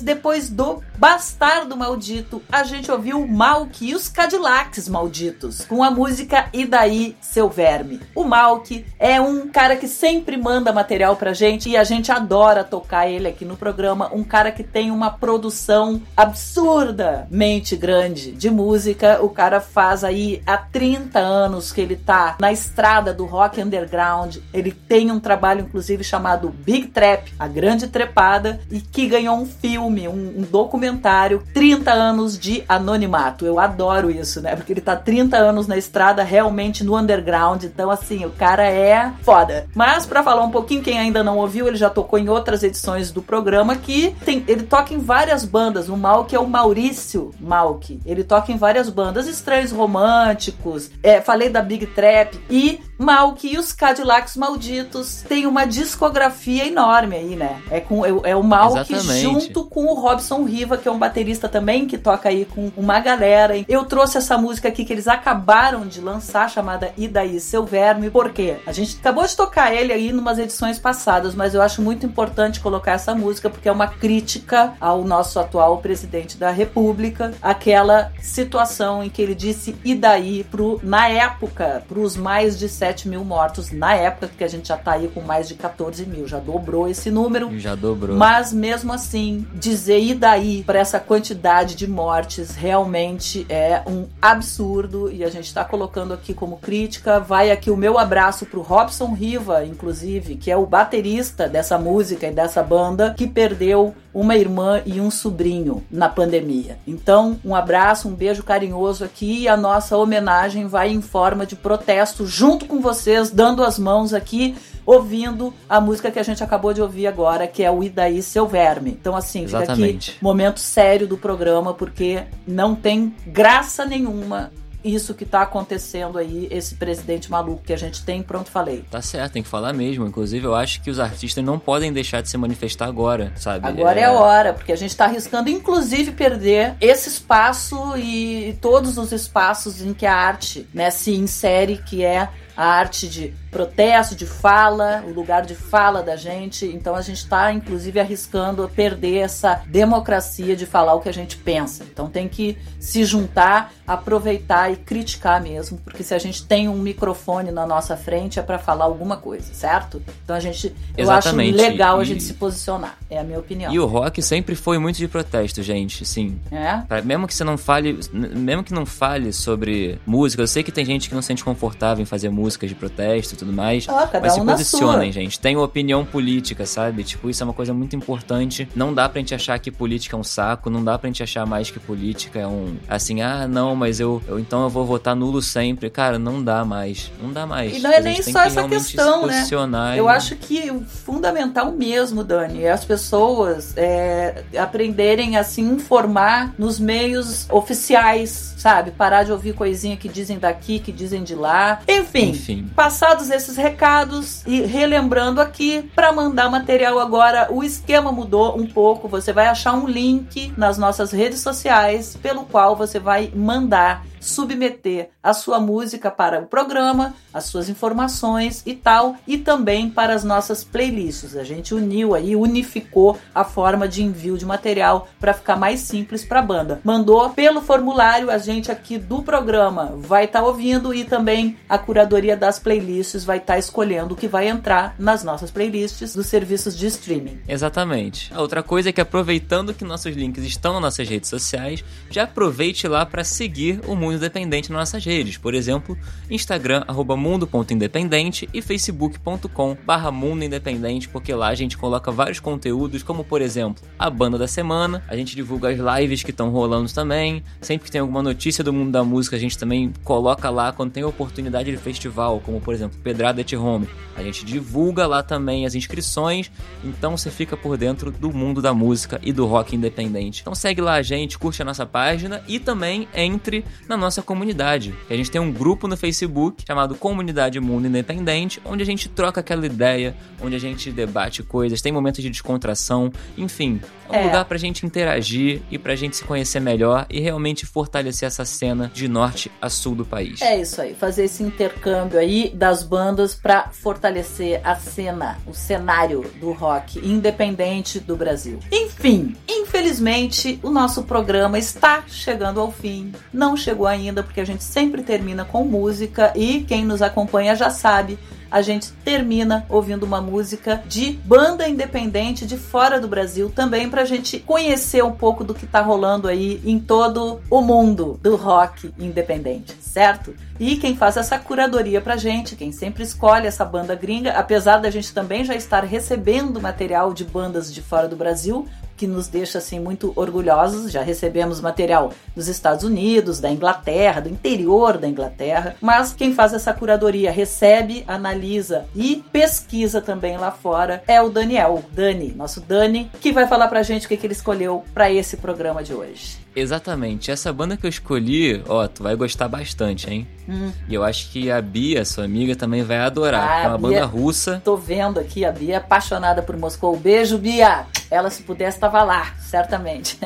Depois 0.02 0.50
do 0.50 0.73
Bastardo 1.04 1.76
Maldito, 1.76 2.42
a 2.50 2.64
gente 2.64 2.90
ouviu 2.90 3.22
o 3.22 3.28
Malk 3.28 3.86
e 3.86 3.94
os 3.94 4.08
Cadillacs 4.08 4.88
Malditos, 4.88 5.66
com 5.66 5.84
a 5.84 5.92
música 5.92 6.48
E 6.54 6.66
Daí, 6.66 7.18
Seu 7.20 7.50
Verme. 7.50 8.00
O 8.16 8.24
Malk 8.24 8.86
é 8.98 9.20
um 9.20 9.50
cara 9.50 9.76
que 9.76 9.86
sempre 9.86 10.38
manda 10.38 10.72
material 10.72 11.18
pra 11.18 11.34
gente 11.34 11.68
e 11.70 11.76
a 11.76 11.84
gente 11.84 12.10
adora 12.10 12.64
tocar 12.64 13.06
ele 13.06 13.28
aqui 13.28 13.44
no 13.44 13.58
programa. 13.58 14.10
Um 14.14 14.24
cara 14.24 14.50
que 14.50 14.64
tem 14.64 14.92
uma 14.92 15.12
produção 15.12 16.02
absurdamente 16.16 17.76
grande 17.76 18.32
de 18.32 18.50
música. 18.50 19.22
O 19.22 19.28
cara 19.28 19.60
faz 19.60 20.06
aí 20.06 20.42
há 20.48 20.56
30 20.56 21.20
anos 21.20 21.74
que 21.74 21.82
ele 21.82 21.98
tá 21.98 22.38
na 22.40 22.54
estrada 22.54 23.14
do 23.14 23.26
rock 23.26 23.62
underground. 23.62 24.38
Ele 24.54 24.72
tem 24.72 25.12
um 25.12 25.20
trabalho, 25.20 25.66
inclusive, 25.66 26.02
chamado 26.02 26.48
Big 26.48 26.88
Trap, 26.88 27.34
a 27.38 27.48
Grande 27.50 27.90
Trepada, 27.90 28.62
e 28.72 28.80
que 28.80 29.06
ganhou 29.06 29.36
um 29.36 29.46
filme, 29.46 30.08
um, 30.08 30.36
um 30.38 30.44
documentário 30.44 30.93
documentário 30.94 31.44
30 31.54 31.92
anos 31.92 32.38
de 32.38 32.64
anonimato. 32.70 33.46
Eu 33.46 33.60
adoro 33.60 34.12
isso, 34.12 34.42
né? 34.42 34.56
Porque 34.56 34.72
ele 34.72 34.82
tá 34.82 34.96
30 34.96 35.38
anos 35.38 35.68
na 35.68 35.78
estrada, 35.78 36.24
realmente 36.24 36.84
no 36.84 36.98
underground. 36.98 37.64
Então, 37.64 37.90
assim, 37.90 38.26
o 38.26 38.30
cara 38.30 38.64
é 38.64 39.12
foda. 39.22 39.68
Mas, 39.74 40.06
para 40.06 40.24
falar 40.24 40.44
um 40.44 40.52
pouquinho, 40.52 40.84
quem 40.84 41.00
ainda 41.00 41.24
não 41.24 41.38
ouviu, 41.38 41.68
ele 41.68 41.78
já 41.78 41.90
tocou 41.90 42.20
em 42.20 42.30
outras 42.30 42.64
edições 42.64 43.12
do 43.12 43.22
programa 43.22 43.76
que 43.76 44.16
tem, 44.24 44.44
ele 44.48 44.64
toca 44.64 44.94
em 44.94 45.00
várias 45.00 45.44
bandas. 45.44 45.90
O 45.90 45.98
Malk 45.98 46.34
é 46.36 46.40
o 46.40 46.48
Maurício 46.48 47.32
Malk. 47.40 48.00
Ele 48.06 48.24
toca 48.24 48.52
em 48.52 48.58
várias 48.58 48.90
bandas, 48.90 49.28
estranhos 49.28 49.72
românticos. 49.72 50.92
É, 51.02 51.22
falei 51.22 51.50
da 51.50 51.62
Big 51.62 51.88
Trap 51.88 52.40
e 52.50 52.80
Malk 53.04 53.46
e 53.46 53.58
os 53.58 53.74
Cadillacs 53.74 54.38
Malditos 54.38 55.24
tem 55.28 55.46
uma 55.46 55.66
discografia 55.66 56.66
enorme 56.66 57.16
aí, 57.18 57.36
né? 57.36 57.62
É, 57.70 57.80
com, 57.82 58.06
é, 58.06 58.32
é 58.32 58.36
o 58.36 58.44
Malk 58.44 58.88
junto 59.22 59.66
com 59.66 59.86
o 59.86 59.94
Robson 59.94 60.44
Riva, 60.44 60.78
que 60.78 60.88
é 60.88 60.92
um 60.92 60.98
baterista 60.98 61.50
também, 61.50 61.86
que 61.86 61.98
toca 61.98 62.30
aí 62.30 62.46
com 62.46 62.72
uma 62.78 63.00
galera. 63.00 63.54
Eu 63.68 63.84
trouxe 63.86 64.18
essa 64.18 64.38
música 64.38 64.70
aqui 64.70 64.86
que 64.86 64.94
eles 64.94 65.08
acabaram 65.08 65.86
de 65.86 66.00
lançar, 66.00 66.50
chamada 66.50 66.94
E 66.98 67.08
Daí 67.08 67.40
Seu 67.40 67.66
Verme, 67.66 68.10
porque 68.10 68.56
a 68.66 68.72
gente 68.72 68.98
acabou 69.00 69.26
de 69.28 69.36
tocar 69.36 69.74
ele 69.74 69.92
aí 69.92 70.12
numas 70.14 70.40
edições 70.40 70.80
passadas, 70.80 71.36
mas 71.36 71.54
eu 71.54 71.62
acho 71.62 71.82
muito 71.82 72.06
importante 72.06 72.60
colocar 72.60 72.94
essa 72.94 73.14
música 73.14 73.50
porque 73.50 73.68
é 73.68 73.72
uma 73.72 73.88
crítica 73.88 74.74
ao 74.80 75.04
nosso 75.04 75.40
atual 75.40 75.78
presidente 75.80 76.38
da 76.38 76.52
República, 76.52 77.34
aquela 77.42 78.12
situação 78.22 79.04
em 79.04 79.10
que 79.10 79.22
ele 79.22 79.36
disse 79.36 79.76
E 79.84 79.94
daí 79.94 80.44
pro, 80.46 80.80
na 80.84 81.10
época, 81.10 81.84
pros 81.88 82.16
mais 82.16 82.58
de 82.58 82.70
7 82.70 82.93
mil 83.08 83.24
mortos, 83.26 83.72
na 83.72 83.96
época 83.96 84.30
que 84.38 84.44
a 84.44 84.48
gente 84.48 84.68
já 84.68 84.78
tá 84.78 84.94
aí 84.94 85.08
com 85.08 85.22
mais 85.22 85.48
de 85.48 85.56
14 85.56 86.06
mil, 86.06 86.28
já 86.28 86.40
dobrou 86.40 86.88
esse 86.88 87.10
número. 87.10 87.58
Já 87.60 87.76
dobrou. 87.76 88.16
Mas 88.16 88.54
mesmo 88.54 88.94
assim, 88.94 89.46
dizer 89.54 90.00
E 90.00 90.14
daí 90.14 90.64
para 90.64 90.80
essa 90.80 91.00
quantidade 91.00 91.76
de 91.76 91.88
mortes 91.88 92.56
realmente 92.56 93.46
é 93.50 93.82
um 93.88 94.06
absurdo 94.22 95.12
e 95.12 95.24
a 95.24 95.30
gente 95.30 95.46
está 95.46 95.64
colocando 95.64 96.14
aqui 96.14 96.34
como 96.34 96.58
crítica. 96.58 97.20
Vai 97.20 97.52
aqui 97.52 97.72
o 97.72 97.78
meu 97.78 97.98
abraço 97.98 98.46
pro 98.46 98.62
Robson 98.62 99.14
Riva, 99.14 99.66
inclusive, 99.66 100.36
que 100.36 100.52
é 100.52 100.58
o 100.58 100.66
baterista 100.66 101.48
dessa 101.48 101.78
música 101.78 102.28
e 102.28 102.32
dessa 102.32 102.62
banda, 102.62 103.14
que 103.18 103.28
perdeu 103.28 103.94
uma 104.14 104.36
irmã 104.36 104.82
e 104.86 105.02
um 105.02 105.10
sobrinho 105.10 105.84
na 105.90 106.08
pandemia. 106.08 106.78
Então, 106.86 107.40
um 107.44 107.56
abraço, 107.56 108.08
um 108.08 108.14
beijo 108.14 108.44
carinhoso 108.44 109.04
aqui 109.04 109.42
e 109.42 109.48
a 109.48 109.58
nossa 109.58 109.98
homenagem 109.98 110.68
vai 110.68 110.90
em 110.90 111.02
forma 111.02 111.46
de 111.46 111.56
protesto 111.56 112.26
junto 112.26 112.66
com 112.66 112.73
vocês, 112.80 113.32
dando 113.32 113.64
as 113.64 113.78
mãos 113.80 114.14
aqui 114.14 114.56
ouvindo 114.86 115.54
a 115.68 115.80
música 115.80 116.12
que 116.12 116.20
a 116.20 116.24
gente 116.24 116.44
acabou 116.44 116.74
de 116.74 116.82
ouvir 116.82 117.08
agora, 117.08 117.48
que 117.48 117.64
é 117.64 117.72
o 117.72 117.84
Idaí 117.84 118.22
Seu 118.22 118.48
Verme. 118.48 118.92
Então, 118.92 119.16
assim, 119.16 119.44
Exatamente. 119.44 120.12
fica 120.12 120.16
aqui 120.16 120.24
momento 120.24 120.60
sério 120.60 121.08
do 121.08 121.18
programa, 121.18 121.74
porque 121.74 122.24
não 122.46 122.76
tem 122.76 123.16
graça 123.26 123.86
nenhuma 123.86 124.52
isso 124.84 125.14
que 125.14 125.26
tá 125.26 125.44
acontecendo 125.44 126.18
aí, 126.18 126.48
esse 126.52 126.76
presidente 126.76 127.32
maluco 127.32 127.64
que 127.64 127.72
a 127.72 127.78
gente 127.78 128.04
tem, 128.04 128.22
pronto, 128.22 128.52
falei. 128.52 128.84
Tá 128.92 129.02
certo, 129.02 129.34
tem 129.34 129.44
que 129.44 129.48
falar 129.48 129.72
mesmo. 129.72 130.06
Inclusive, 130.06 130.46
eu 130.46 130.54
acho 130.54 130.82
que 130.82 130.90
os 130.90 131.00
artistas 131.00 131.44
não 131.44 131.58
podem 131.58 131.94
deixar 131.94 132.22
de 132.22 132.30
se 132.30 132.38
manifestar 132.38 132.88
agora, 132.88 133.32
sabe? 133.38 133.66
Agora 133.66 133.98
é, 133.98 134.04
é 134.04 134.06
a 134.06 134.12
hora, 134.12 134.54
porque 134.54 134.74
a 134.74 134.76
gente 134.76 134.96
tá 134.96 135.06
arriscando, 135.06 135.50
inclusive, 135.50 136.12
perder 136.12 136.76
esse 136.82 137.08
espaço 137.08 137.96
e 137.98 138.58
todos 138.62 138.98
os 138.98 139.12
espaços 139.14 139.82
em 139.82 139.94
que 139.94 140.06
a 140.06 140.14
arte 140.14 140.68
né, 140.74 140.92
se 140.92 141.12
insere, 141.16 141.78
que 141.78 142.04
é 142.04 142.28
a 142.56 142.66
arte 142.66 143.08
de 143.08 143.34
protesto, 143.52 144.16
de 144.16 144.26
fala, 144.26 145.04
o 145.08 145.12
lugar 145.14 145.44
de 145.46 145.54
fala 145.54 146.02
da 146.02 146.16
gente. 146.16 146.66
Então 146.66 146.96
a 146.96 147.02
gente 147.02 147.18
está, 147.18 147.54
inclusive, 147.54 148.00
arriscando 148.00 148.68
perder 148.76 149.18
essa 149.18 149.62
democracia 149.68 150.56
de 150.56 150.66
falar 150.66 150.96
o 150.96 151.00
que 151.02 151.10
a 151.10 151.14
gente 151.14 151.38
pensa. 151.38 151.84
Então 151.92 152.10
tem 152.10 152.28
que 152.28 152.58
se 152.80 153.06
juntar, 153.06 153.72
aproveitar 153.86 154.72
e 154.72 154.76
criticar 154.76 155.42
mesmo, 155.42 155.78
porque 155.84 156.04
se 156.04 156.14
a 156.14 156.18
gente 156.20 156.46
tem 156.46 156.68
um 156.68 156.78
microfone 156.78 157.52
na 157.52 157.66
nossa 157.68 157.96
frente 157.96 158.40
é 158.40 158.42
para 158.42 158.58
falar 158.58 158.86
alguma 158.86 159.18
coisa, 159.18 159.54
certo? 159.54 160.02
Então 160.24 160.36
a 160.36 160.40
gente, 160.40 160.68
eu 160.98 161.04
Exatamente. 161.04 161.56
acho 161.56 161.70
legal 161.70 162.00
a 162.00 162.04
E- 162.04 162.06
gente 162.06 162.24
se 162.24 162.34
posicionar. 162.34 162.98
É 163.10 163.20
a 163.20 163.24
minha 163.24 163.38
opinião. 163.40 163.72
E 163.72 163.80
o 163.80 163.86
rock 163.86 164.22
sempre 164.22 164.56
foi 164.56 164.78
muito 164.80 164.98
de 164.98 165.08
protesto, 165.08 165.62
gente, 165.62 166.06
sim. 166.06 166.40
É? 166.52 166.78
Pra- 166.88 167.02
mesmo 167.04 167.28
que 167.28 167.36
você 167.36 167.44
não 167.44 167.58
fale, 167.58 168.00
mesmo 168.12 168.64
que 168.64 168.74
não 168.74 168.86
fale 168.86 169.32
sobre 169.32 170.00
música, 170.06 170.42
eu 170.42 170.48
sei 170.48 170.64
que 170.64 170.72
tem 170.72 170.84
gente 170.86 171.08
que 171.10 171.14
não 171.16 171.22
se 171.22 171.28
sente 171.28 171.44
confortável 171.44 172.02
em 172.02 172.06
fazer 172.06 172.30
músicas 172.44 172.70
de 172.70 172.76
protesto 172.76 173.34
e 173.34 173.38
tudo 173.38 173.54
mais, 173.54 173.88
Ah, 173.88 174.08
cada 174.12 174.28
mas 174.28 174.38
um 174.38 174.42
se 174.42 174.46
posicionem, 174.46 175.12
gente. 175.12 175.40
Tem 175.40 175.56
opinião 175.56 176.04
política, 176.06 176.66
sabe? 176.66 177.04
Tipo, 177.04 177.30
isso 177.30 177.42
é 177.42 177.46
uma 177.46 177.54
coisa 177.54 177.74
muito 177.74 177.96
importante. 177.96 178.68
Não 178.76 178.94
dá 178.94 179.08
pra 179.08 179.20
gente 179.20 179.34
achar 179.34 179.58
que 179.60 179.72
política 179.72 180.16
é 180.16 180.20
um 180.20 180.24
saco, 180.24 180.70
não 180.70 180.84
dá 180.84 180.98
pra 180.98 181.08
gente 181.08 181.24
achar 181.24 181.46
mais 181.46 181.72
que 181.72 181.80
política 181.80 182.40
é 182.40 182.48
um, 182.48 182.76
assim, 182.88 183.22
ah, 183.22 183.48
não, 183.48 183.76
mas 183.76 184.00
eu, 184.00 184.22
eu 184.28 184.40
então 184.40 184.64
eu 184.64 184.70
vou 184.70 184.86
votar 184.86 185.16
nulo 185.16 185.42
sempre. 185.42 185.90
Cara, 185.90 186.20
não 186.20 186.44
dá 186.44 186.66
mais. 186.66 187.12
Não 187.22 187.32
dá 187.32 187.46
mais. 187.46 187.78
E 187.78 187.80
não 187.80 187.92
é 187.92 188.02
nem 188.02 188.22
só 188.22 188.42
que 188.42 188.48
essa 188.48 188.68
questão, 188.68 189.22
se 189.32 189.56
né? 189.68 189.96
Eu 189.98 190.06
e- 190.06 190.10
acho 190.10 190.36
que 190.36 190.70
o 190.72 190.82
fundamental 190.82 191.72
mesmo, 191.72 192.24
Dani, 192.24 192.64
é 192.64 192.72
as 192.72 192.84
pessoas 192.84 193.74
é, 193.78 194.44
aprenderem 194.58 195.38
a 195.38 195.44
se 195.44 195.62
informar 195.62 196.54
nos 196.58 196.80
meios 196.80 197.48
oficiais, 197.50 198.54
sabe? 198.58 198.92
Parar 198.92 199.24
de 199.24 199.32
ouvir 199.32 199.54
coisinha 199.54 199.96
que 199.96 200.10
dizem 200.10 200.38
daqui, 200.40 200.80
que 200.80 200.92
dizem 200.92 201.24
de 201.24 201.36
lá. 201.36 201.80
Enfim, 201.88 202.33
Enfim. 202.34 202.70
passados 202.76 203.30
esses 203.30 203.56
recados 203.56 204.44
e 204.46 204.62
relembrando 204.62 205.42
aqui, 205.42 205.90
para 205.96 206.12
mandar 206.12 206.50
material 206.50 207.00
agora, 207.00 207.48
o 207.52 207.64
esquema 207.64 208.12
mudou 208.12 208.58
um 208.60 208.68
pouco. 208.68 209.08
Você 209.08 209.32
vai 209.32 209.48
achar 209.48 209.74
um 209.74 209.88
link 209.88 210.54
nas 210.58 210.78
nossas 210.78 211.12
redes 211.12 211.40
sociais 211.40 212.18
pelo 212.22 212.46
qual 212.46 212.76
você 212.76 213.00
vai 213.00 213.32
mandar 213.36 214.04
submeter 214.24 215.10
a 215.22 215.34
sua 215.34 215.60
música 215.60 216.10
para 216.10 216.40
o 216.40 216.46
programa, 216.46 217.14
as 217.34 217.46
suas 217.46 217.68
informações 217.68 218.64
e 218.66 218.74
tal, 218.74 219.16
e 219.28 219.38
também 219.38 219.90
para 219.90 220.14
as 220.14 220.24
nossas 220.24 220.64
playlists. 220.64 221.36
A 221.36 221.44
gente 221.44 221.76
uniu 221.76 222.16
aí, 222.16 222.36
unificou 222.36 223.18
a 223.36 223.44
forma 223.44 223.88
de 223.88 224.02
envio 224.02 224.38
de 224.38 224.46
material 224.46 225.10
para 225.20 225.34
ficar 225.34 225.58
mais 225.58 225.82
simples 225.82 226.24
para 226.24 226.40
a 226.40 226.44
banda. 226.44 226.80
Mandou 226.84 227.30
pelo 227.32 227.62
formulário, 227.62 228.32
a 228.32 228.38
gente 228.38 228.72
aqui 228.72 228.98
do 228.98 229.22
programa 229.22 229.94
vai 229.98 230.24
estar 230.26 230.42
ouvindo 230.42 230.94
e 230.94 231.04
também 231.04 231.58
a 231.68 231.78
curadoria 231.78 232.23
das 232.38 232.60
playlists 232.60 233.26
vai 233.26 233.38
estar 233.38 233.60
escolhendo 233.60 234.14
o 234.14 234.18
que 234.18 234.28
vai 234.28 234.48
entrar 234.48 234.96
nas 234.98 235.24
nossas 235.24 235.52
playlists 235.52 236.16
dos 236.16 236.28
serviços 236.28 236.78
de 236.78 236.88
streaming. 236.88 237.40
Exatamente. 237.48 238.34
A 238.34 238.42
outra 238.42 238.64
coisa 238.64 238.90
é 238.90 238.94
que 238.94 239.02
aproveitando 239.02 239.74
que 239.74 239.84
nossos 239.84 240.16
links 240.16 240.44
estão 240.46 240.80
nas 240.80 240.94
nossas 240.94 241.10
redes 241.10 241.30
sociais, 241.30 241.84
já 242.10 242.24
aproveite 242.24 242.88
lá 242.88 243.06
para 243.06 243.24
seguir 243.24 243.82
o 243.88 243.96
Mundo 243.96 244.16
Independente 244.16 244.72
nas 244.72 244.80
nossas 244.80 245.04
redes. 245.04 245.38
Por 245.38 245.56
exemplo, 245.56 245.98
Instagram, 246.30 246.86
mundo.independente 247.18 248.48
e 248.54 248.62
facebook.com 248.62 249.78
barra 249.86 250.12
mundo 250.12 250.44
independente, 250.44 251.10
porque 251.10 251.34
lá 251.34 251.48
a 251.48 251.56
gente 251.56 251.78
coloca 251.78 252.12
vários 252.12 252.40
conteúdos, 252.40 253.02
como 253.02 253.24
por 253.24 253.42
exemplo, 253.42 253.84
a 253.98 254.10
banda 254.10 254.38
da 254.38 254.48
semana, 254.48 255.04
a 255.08 255.16
gente 255.16 255.36
divulga 255.36 255.70
as 255.70 255.80
lives 256.00 256.24
que 256.24 256.32
estão 256.32 256.50
rolando 256.50 256.92
também, 256.94 257.44
sempre 257.62 257.86
que 257.86 257.92
tem 257.92 258.02
alguma 258.02 258.22
notícia 258.22 258.64
do 258.64 258.72
mundo 258.72 258.92
da 258.92 259.04
música, 259.04 259.36
a 259.36 259.40
gente 259.40 259.58
também 259.58 259.92
coloca 260.04 260.50
lá 260.50 260.72
quando 260.72 260.92
tem 260.92 261.04
oportunidade 261.04 261.72
de 261.72 261.78
festival, 261.78 262.13
como 262.44 262.62
por 262.62 262.74
exemplo, 262.74 262.98
Pedrada 263.04 263.42
at 263.42 263.54
Home. 263.54 263.88
A 264.16 264.22
gente 264.22 264.46
divulga 264.46 265.08
lá 265.08 265.24
também 265.24 265.66
as 265.66 265.74
inscrições, 265.74 266.52
então 266.84 267.18
você 267.18 267.32
fica 267.32 267.58
por 267.58 267.78
dentro 267.78 268.12
do 268.12 268.32
mundo 268.32 268.62
da 268.62 268.74
música 268.74 269.20
e 269.24 269.34
do 269.34 269.46
rock 269.46 269.76
independente. 269.76 270.42
Então 270.42 270.54
segue 270.54 270.82
lá 270.82 270.94
a 270.94 271.02
gente, 271.02 271.38
curte 271.38 271.62
a 271.62 271.66
nossa 271.66 271.86
página 271.86 272.44
e 272.48 272.60
também 272.60 273.08
entre 273.14 273.66
na 273.88 273.98
nossa 273.98 274.22
comunidade. 274.22 274.94
A 275.10 275.16
gente 275.16 275.32
tem 275.32 275.42
um 275.42 275.52
grupo 275.52 275.88
no 275.88 275.98
Facebook 275.98 276.64
chamado 276.66 276.96
Comunidade 276.96 277.60
Mundo 277.60 277.88
Independente, 277.88 278.62
onde 278.64 278.84
a 278.84 278.86
gente 278.86 279.10
troca 279.10 279.40
aquela 279.42 279.66
ideia, 279.66 280.16
onde 280.42 280.56
a 280.56 280.60
gente 280.60 280.92
debate 280.92 281.42
coisas, 281.42 281.82
tem 281.82 281.92
momentos 281.92 282.22
de 282.22 282.30
descontração, 282.30 283.12
enfim, 283.38 283.82
é 284.10 284.18
um 284.18 284.22
é. 284.22 284.24
lugar 284.26 284.46
pra 284.46 284.58
gente 284.58 284.86
interagir 284.86 285.62
e 285.72 285.78
pra 285.78 285.96
gente 285.96 286.16
se 286.16 286.24
conhecer 286.24 286.60
melhor 286.60 287.06
e 287.10 287.20
realmente 287.20 287.66
fortalecer 287.66 288.28
essa 288.28 288.46
cena 288.46 288.92
de 288.94 289.08
norte 289.08 289.52
a 289.62 289.70
sul 289.70 289.96
do 289.96 290.06
país. 290.06 290.42
É 290.42 290.62
isso 290.62 290.82
aí, 290.82 290.94
fazer 290.94 291.26
esse 291.26 291.42
intercâmbio 291.42 292.03
aí 292.18 292.52
das 292.54 292.84
bandas 292.84 293.36
pra 293.36 293.70
fortalecer 293.72 294.62
a 294.64 294.76
cena, 294.76 295.38
o 295.48 295.54
cenário 295.54 296.22
do 296.40 296.52
rock 296.52 297.00
independente 297.00 298.00
do 298.00 298.16
Brasil. 298.16 298.60
Enfim, 298.72 299.36
infelizmente 299.48 300.60
o 300.62 300.70
nosso 300.70 301.04
programa 301.04 301.58
está 301.58 302.04
chegando 302.08 302.60
ao 302.60 302.72
fim. 302.72 303.12
Não 303.32 303.56
chegou 303.56 303.88
ainda 303.88 304.24
porque 304.24 304.42
a 304.42 304.46
gente 304.46 304.64
sempre 304.64 305.04
termina 305.04 305.46
com 305.46 305.64
música 305.64 306.32
e 306.36 306.62
quem 306.62 306.86
nos 306.86 307.02
acompanha 307.02 307.56
já 307.56 307.70
sabe 307.70 308.18
a 308.54 308.62
gente 308.62 308.92
termina 309.04 309.66
ouvindo 309.68 310.04
uma 310.04 310.22
música 310.22 310.84
de 310.86 311.14
banda 311.26 311.68
independente 311.68 312.46
de 312.46 312.56
fora 312.56 313.02
do 313.02 313.08
Brasil 313.08 313.50
também 313.50 313.90
pra 313.90 314.06
gente 314.06 314.38
conhecer 314.38 315.04
um 315.04 315.12
pouco 315.12 315.44
do 315.44 315.56
que 315.56 315.66
tá 315.66 315.82
rolando 315.82 316.28
aí 316.28 316.62
em 316.64 316.80
todo 316.80 317.42
o 317.50 317.62
mundo 317.64 318.20
do 318.22 318.36
rock 318.36 318.94
independente, 319.00 319.76
certo? 319.82 320.36
E 320.60 320.76
quem 320.76 320.96
faz 320.96 321.18
essa 321.18 321.40
curadoria 321.40 322.00
pra 322.00 322.16
gente, 322.16 322.56
quem 322.56 322.72
sempre 322.72 323.02
escolhe 323.02 323.48
essa 323.48 323.66
banda 323.66 323.96
gringa, 323.96 324.34
apesar 324.34 324.78
da 324.78 324.92
gente 324.92 325.12
também 325.12 325.44
já 325.44 325.56
estar 325.56 325.84
recebendo 325.84 326.62
material 326.62 327.12
de 327.12 327.26
bandas 327.26 327.74
de 327.74 327.82
fora 327.82 328.08
do 328.08 328.16
Brasil, 328.16 328.68
que 329.04 329.08
nos 329.08 329.28
deixa 329.28 329.58
assim 329.58 329.82
muito 329.82 330.14
orgulhosos. 330.16 330.90
Já 330.90 331.02
recebemos 331.02 331.60
material 331.60 332.14
dos 332.34 332.48
Estados 332.48 332.86
Unidos, 332.86 333.42
da 333.42 333.50
Inglaterra, 333.50 334.22
do 334.22 334.30
interior 334.30 334.98
da 334.98 335.10
Inglaterra, 335.10 335.76
mas 335.82 336.14
quem 336.14 336.34
faz 336.34 336.54
essa 336.54 336.74
curadoria 336.74 337.30
recebe, 337.30 338.06
analisa 338.08 338.86
e 338.96 339.22
pesquisa 339.30 340.00
também 340.00 340.38
lá 340.38 340.52
fora 340.52 341.04
é 341.06 341.22
o 341.22 341.28
Daniel, 341.28 341.84
Dani, 341.92 342.34
nosso 342.34 342.62
Dani, 342.62 343.12
que 343.20 343.34
vai 343.34 343.46
falar 343.46 343.68
pra 343.68 343.84
gente 343.84 344.06
o 344.06 344.10
que, 344.10 344.16
que 344.16 344.26
ele 344.26 344.34
escolheu 344.34 344.86
para 344.94 345.12
esse 345.12 345.36
programa 345.36 345.84
de 345.84 345.94
hoje. 345.94 346.43
Exatamente. 346.56 347.32
Essa 347.32 347.52
banda 347.52 347.76
que 347.76 347.86
eu 347.86 347.90
escolhi, 347.90 348.64
ó, 348.68 348.88
tu 348.88 349.04
vai 349.04 349.16
gostar 349.16 349.48
bastante, 349.48 350.10
hein? 350.10 350.28
Hum. 350.48 350.72
E 350.88 350.94
eu 350.94 351.04
acho 351.04 351.32
que 351.32 351.50
a 351.50 351.62
Bia, 351.62 352.04
sua 352.06 352.26
amiga, 352.26 352.56
também 352.56 352.84
vai 352.84 352.98
adorar. 352.98 353.50
Ah, 353.50 353.64
é 353.64 353.68
uma 353.68 353.78
Bia, 353.78 353.90
banda 353.90 354.06
russa. 354.06 354.62
Tô 354.64 354.76
vendo 354.76 355.20
aqui 355.20 355.46
a 355.46 355.52
Bia 355.52 355.78
apaixonada 355.78 356.42
por 356.42 356.58
Moscou. 356.58 356.96
Beijo, 356.98 357.38
Bia! 357.38 357.86
Ela, 358.12 358.30
se 358.30 358.44
pudesse, 358.44 358.78
estava 358.78 359.04
lá, 359.04 359.34
certamente. 359.40 360.20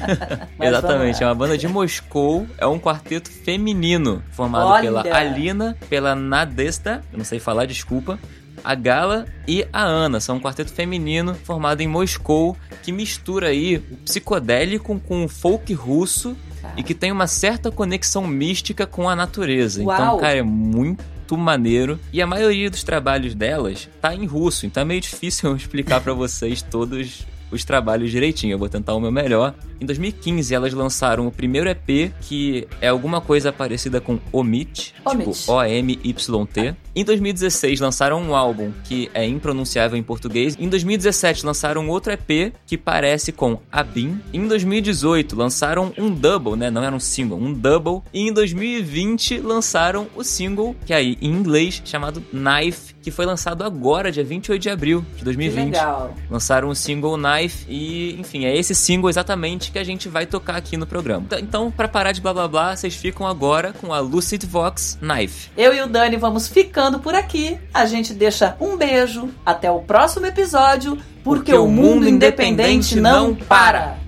Exatamente. 0.60 1.22
É 1.22 1.26
uma 1.26 1.34
banda 1.34 1.58
de 1.58 1.68
Moscou. 1.68 2.46
É 2.56 2.66
um 2.66 2.78
quarteto 2.78 3.30
feminino 3.30 4.22
formado 4.30 4.68
Olha. 4.68 4.82
pela 4.82 5.16
Alina, 5.16 5.76
pela 5.88 6.14
Nadesta, 6.14 7.02
eu 7.12 7.18
não 7.18 7.24
sei 7.24 7.38
falar, 7.38 7.66
desculpa 7.66 8.18
a 8.66 8.74
Gala 8.74 9.26
e 9.46 9.64
a 9.72 9.84
Ana. 9.84 10.18
São 10.18 10.36
um 10.36 10.40
quarteto 10.40 10.72
feminino 10.72 11.36
formado 11.36 11.80
em 11.82 11.86
Moscou 11.86 12.56
que 12.82 12.90
mistura 12.90 13.48
aí 13.48 13.76
o 13.76 13.96
psicodélico 13.98 15.00
com 15.06 15.24
o 15.24 15.28
folk 15.28 15.72
russo 15.72 16.36
e 16.76 16.82
que 16.82 16.92
tem 16.92 17.12
uma 17.12 17.28
certa 17.28 17.70
conexão 17.70 18.26
mística 18.26 18.84
com 18.84 19.08
a 19.08 19.14
natureza. 19.14 19.80
Então, 19.80 19.94
Uau. 19.94 20.06
Então, 20.06 20.18
cara, 20.18 20.38
é 20.38 20.42
muito 20.42 21.38
maneiro. 21.38 21.98
E 22.12 22.20
a 22.20 22.26
maioria 22.26 22.68
dos 22.68 22.82
trabalhos 22.82 23.36
delas 23.36 23.88
tá 24.00 24.12
em 24.12 24.26
russo, 24.26 24.66
então 24.66 24.80
é 24.80 24.84
meio 24.84 25.00
difícil 25.00 25.50
eu 25.50 25.56
explicar 25.56 26.00
para 26.00 26.12
vocês 26.12 26.60
todos 26.60 27.24
os 27.52 27.64
trabalhos 27.64 28.10
direitinho. 28.10 28.54
Eu 28.54 28.58
vou 28.58 28.68
tentar 28.68 28.94
o 28.94 29.00
meu 29.00 29.12
melhor. 29.12 29.54
Em 29.80 29.86
2015, 29.86 30.52
elas 30.52 30.72
lançaram 30.72 31.28
o 31.28 31.30
primeiro 31.30 31.68
EP, 31.68 32.12
que 32.20 32.66
é 32.80 32.88
alguma 32.88 33.20
coisa 33.20 33.52
parecida 33.52 34.00
com 34.00 34.18
Omit, 34.32 34.92
Omit. 35.04 35.30
tipo 35.30 35.52
O-M-Y-T. 35.52 36.74
Em 36.98 37.04
2016, 37.04 37.78
lançaram 37.78 38.22
um 38.22 38.34
álbum 38.34 38.72
que 38.84 39.10
é 39.12 39.22
impronunciável 39.26 39.98
em 39.98 40.02
português. 40.02 40.56
Em 40.58 40.66
2017, 40.66 41.44
lançaram 41.44 41.86
outro 41.90 42.10
EP 42.10 42.54
que 42.64 42.78
parece 42.78 43.32
com 43.32 43.60
Abin. 43.70 44.18
Em 44.32 44.48
2018, 44.48 45.36
lançaram 45.36 45.92
um 45.98 46.10
double, 46.10 46.56
né? 46.56 46.70
Não 46.70 46.82
era 46.82 46.96
um 46.96 46.98
single, 46.98 47.36
um 47.38 47.52
double. 47.52 48.00
E 48.14 48.26
em 48.26 48.32
2020, 48.32 49.40
lançaram 49.40 50.06
o 50.16 50.24
single, 50.24 50.74
que 50.86 50.94
é 50.94 50.96
aí 50.96 51.18
em 51.20 51.30
inglês, 51.30 51.82
chamado 51.84 52.24
Knife, 52.32 52.94
que 53.02 53.10
foi 53.10 53.26
lançado 53.26 53.62
agora, 53.62 54.10
dia 54.10 54.24
28 54.24 54.62
de 54.62 54.70
abril 54.70 55.04
de 55.18 55.22
2020. 55.22 55.64
Que 55.64 55.70
legal. 55.72 56.14
Lançaram 56.30 56.70
o 56.70 56.74
single 56.74 57.18
Knife 57.18 57.66
e, 57.68 58.18
enfim, 58.18 58.46
é 58.46 58.56
esse 58.56 58.74
single 58.74 59.10
exatamente 59.10 59.70
que 59.70 59.78
a 59.78 59.84
gente 59.84 60.08
vai 60.08 60.24
tocar 60.24 60.56
aqui 60.56 60.78
no 60.78 60.86
programa. 60.86 61.26
Então, 61.40 61.70
para 61.70 61.88
parar 61.88 62.12
de 62.12 62.22
blá 62.22 62.32
blá 62.32 62.48
blá, 62.48 62.74
vocês 62.74 62.96
ficam 62.96 63.26
agora 63.26 63.74
com 63.74 63.92
a 63.92 64.00
Lucid 64.00 64.46
Vox 64.46 64.98
Knife. 65.02 65.50
Eu 65.58 65.74
e 65.74 65.82
o 65.82 65.86
Dani 65.86 66.16
vamos 66.16 66.48
ficando 66.48 66.85
por 66.98 67.14
aqui. 67.14 67.58
A 67.72 67.86
gente 67.86 68.14
deixa 68.14 68.56
um 68.60 68.76
beijo. 68.76 69.28
Até 69.44 69.70
o 69.70 69.80
próximo 69.80 70.26
episódio, 70.26 70.96
porque, 71.22 71.52
porque 71.52 71.54
o 71.54 71.66
mundo 71.68 72.08
independente 72.08 73.00
não 73.00 73.34
para. 73.34 73.98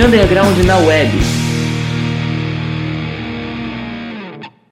Underground 0.00 0.58
na 0.66 0.78
web. 0.86 1.25